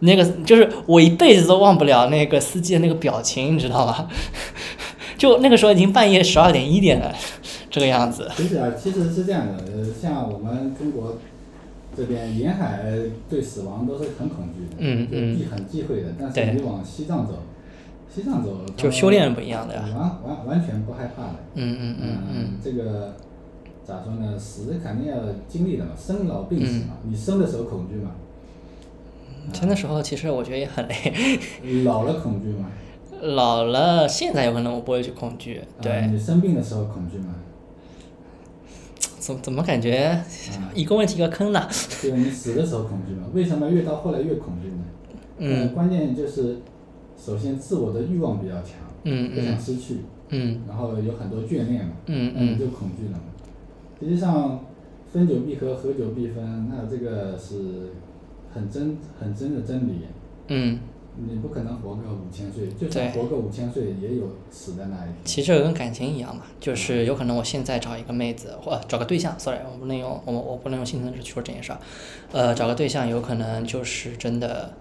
[0.00, 4.08] 那个就是我一辈子都忘不了那个司机的那个表情，你知道吗？
[5.16, 7.10] 就那个时候已经半夜十二点一点了，
[7.70, 8.30] 这个样子。
[8.36, 11.16] 其实啊，其实是这样的，呃，像我们中国
[11.96, 12.82] 这边沿海
[13.30, 16.08] 对死亡都是很恐惧的，嗯就忌很忌讳的。
[16.20, 17.44] 但是你往西藏走，
[18.16, 21.34] 西藏走，就修炼不一样的呀完完完全不害怕的。
[21.54, 23.14] 嗯嗯嗯嗯，这个
[23.84, 24.38] 咋说呢？
[24.38, 26.94] 死肯定要经历的嘛，生老病死嘛。
[27.02, 28.12] 你生的时候恐惧嘛，
[29.52, 31.38] 生的时候其实我觉得也很累，
[31.84, 32.70] 老了恐惧嘛。
[33.20, 37.34] 老了现在有可能我不会去恐惧，啊对，你生病的时候恐惧吗？
[39.18, 40.22] 怎怎么感觉
[40.74, 41.68] 一个问题一个坑呢？
[42.00, 42.16] 对吧？
[42.16, 43.26] 你死的时候恐惧吗？
[43.34, 44.84] 为什么越到后来越恐惧呢？
[45.38, 46.58] 嗯呃关键就是，
[47.16, 49.96] 首先自我的欲望比较强，嗯不想嗯失去，
[50.28, 50.62] 嗯。
[50.68, 52.58] 然后有很多眷恋嘛，嗯嗯。
[52.58, 53.24] 就恐惧了嘛。
[54.00, 54.60] 实际上，
[55.12, 57.90] 分久必合，合久必分，那这个是
[58.52, 60.00] 很真很真的真理。
[60.48, 60.78] 嗯，
[61.16, 65.14] 你不可能活个五千岁，就对算活个五千岁，也有死在那一天。
[65.24, 71.78] 其实这个跟感情一样嘛，就是有可能我现在找一个妹子或找个对象，sorry，我不能用我我不能用性生殖去说这件事儿，
[72.32, 74.74] 呃，找个对象有可能就是真的，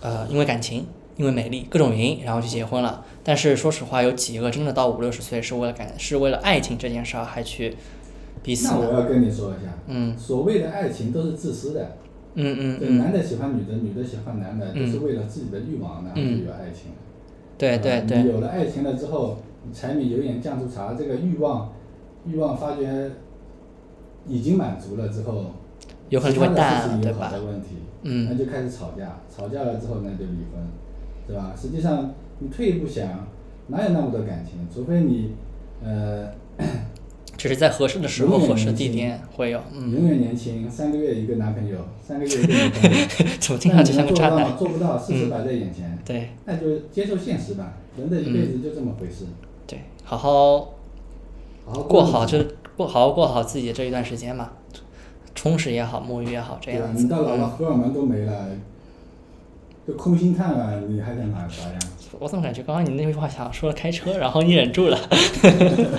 [0.00, 0.86] 呃，因为感情，
[1.18, 3.04] 因为美丽，各种原因，然后就结婚了。
[3.22, 7.76] 但是说实话，有几个真的到五六十岁是为了感，是为了爱情这件事儿还去
[8.42, 8.68] 彼此？
[8.68, 11.96] 那我要跟你说一下，嗯所谓的爱情都是自私的，
[12.34, 16.92] 嗯嗯嗯，男的喜欢女的，女的喜欢男的，嗯都是为了自己的欲望，然后就有爱情。
[17.58, 19.38] 对对对，你有了爱情了之后，
[19.74, 21.72] 柴米油盐酱醋茶，这个欲望，
[22.24, 23.10] 欲望发觉
[24.28, 25.46] 已经满足了之后，
[26.08, 27.32] 有可能就会其他的淡了，事情有好对吧？
[27.32, 27.68] 的问题，
[28.02, 30.62] 嗯那就开始吵架，吵架了之后那就离婚，
[31.28, 31.54] 对吧？
[31.60, 33.28] 实际上你退一步想，
[33.68, 34.66] 哪有那么多感情？
[34.74, 35.32] 除非你，
[35.84, 36.32] 呃，
[37.36, 43.06] 只是在合适的时候、合适的地点会有，嗯，永远年轻，三个月一个男朋友，三个月一个女朋友，
[43.38, 47.74] 怎么听上去像个渣男做不到，事实摆在眼前，对那就接受现实吧。
[47.98, 49.24] 人的一辈子就这么回事，
[49.66, 50.60] 对，好好
[51.66, 52.42] 好好过好这
[52.76, 54.52] 过好好过好自己这一段时间嘛，
[55.34, 56.70] 充实也好，沐浴也好，这？
[56.72, 57.02] 样子。
[57.02, 58.46] 你到老了，嗯，荷尔蒙都没了，
[59.88, 61.78] 就空心碳啊，你还想哪啥呀？
[62.20, 64.98] 我怎么感觉刚刚你那句话想说开车，然后你忍住了？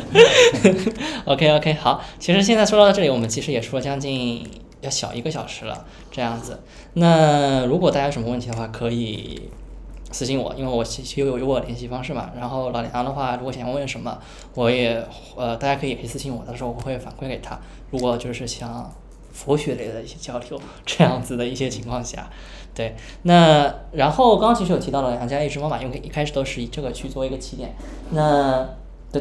[1.26, 4.48] OK OK，好，其实现在说到这里，我们其实也说了将近
[4.82, 6.60] 要小一个小时了，这样子。
[6.94, 9.50] 那如果大家有什么问题的话，可以
[10.12, 12.30] 私信我，因为我其其实有有我联系方式嘛。
[12.38, 14.20] 然后老梁的话，如果想问什么，
[14.54, 15.04] 我也
[15.36, 17.60] 呃，大家可以可以私信我，到时候我会反馈给他。
[17.90, 18.94] 如果就是想
[19.40, 22.30] 佛学类的一些交流这样子的一些情况下，
[22.76, 27.74] 对，那然后刚刚其实有提到了杨家一只猫嘛，因为一开始都是以这个去做一个起点。
[28.12, 28.68] 那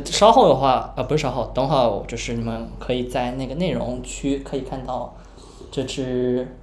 [0.05, 5.17] 稍后的话，呃，不是稍后，等会儿就是你们可以在那个内容区可以看到
[5.71, 6.57] 这只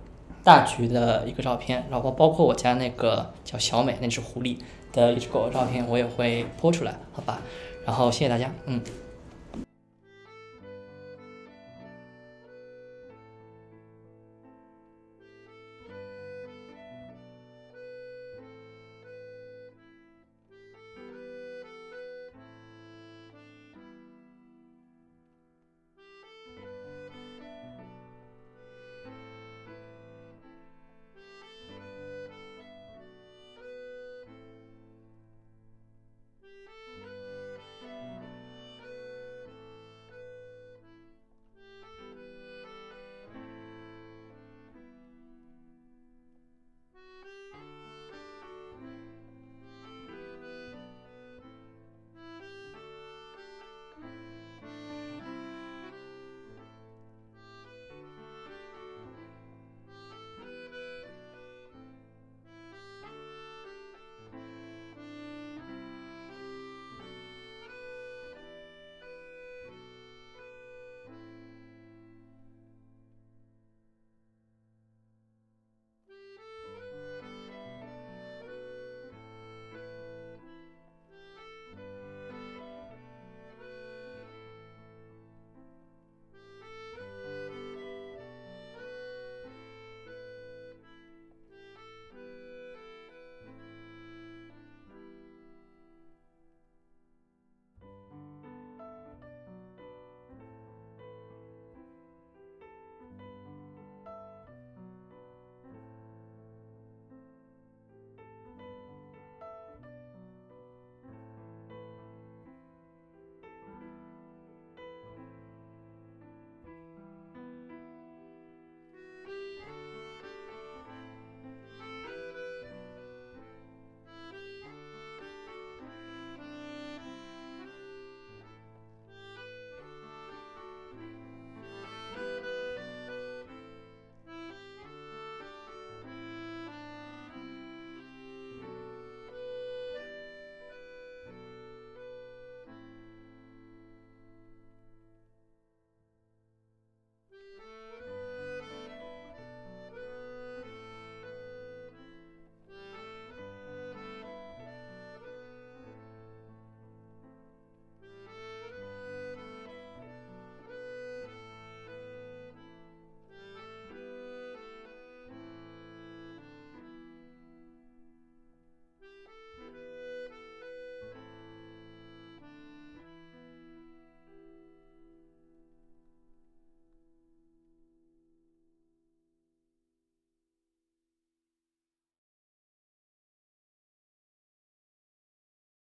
[0.43, 4.57] 大橘的一个照片，然后包括我家那个叫小美那只狐狸
[4.91, 7.39] 的一只狗的照片，我也会播出来，好吧？
[7.85, 8.81] 然后谢谢大家，嗯。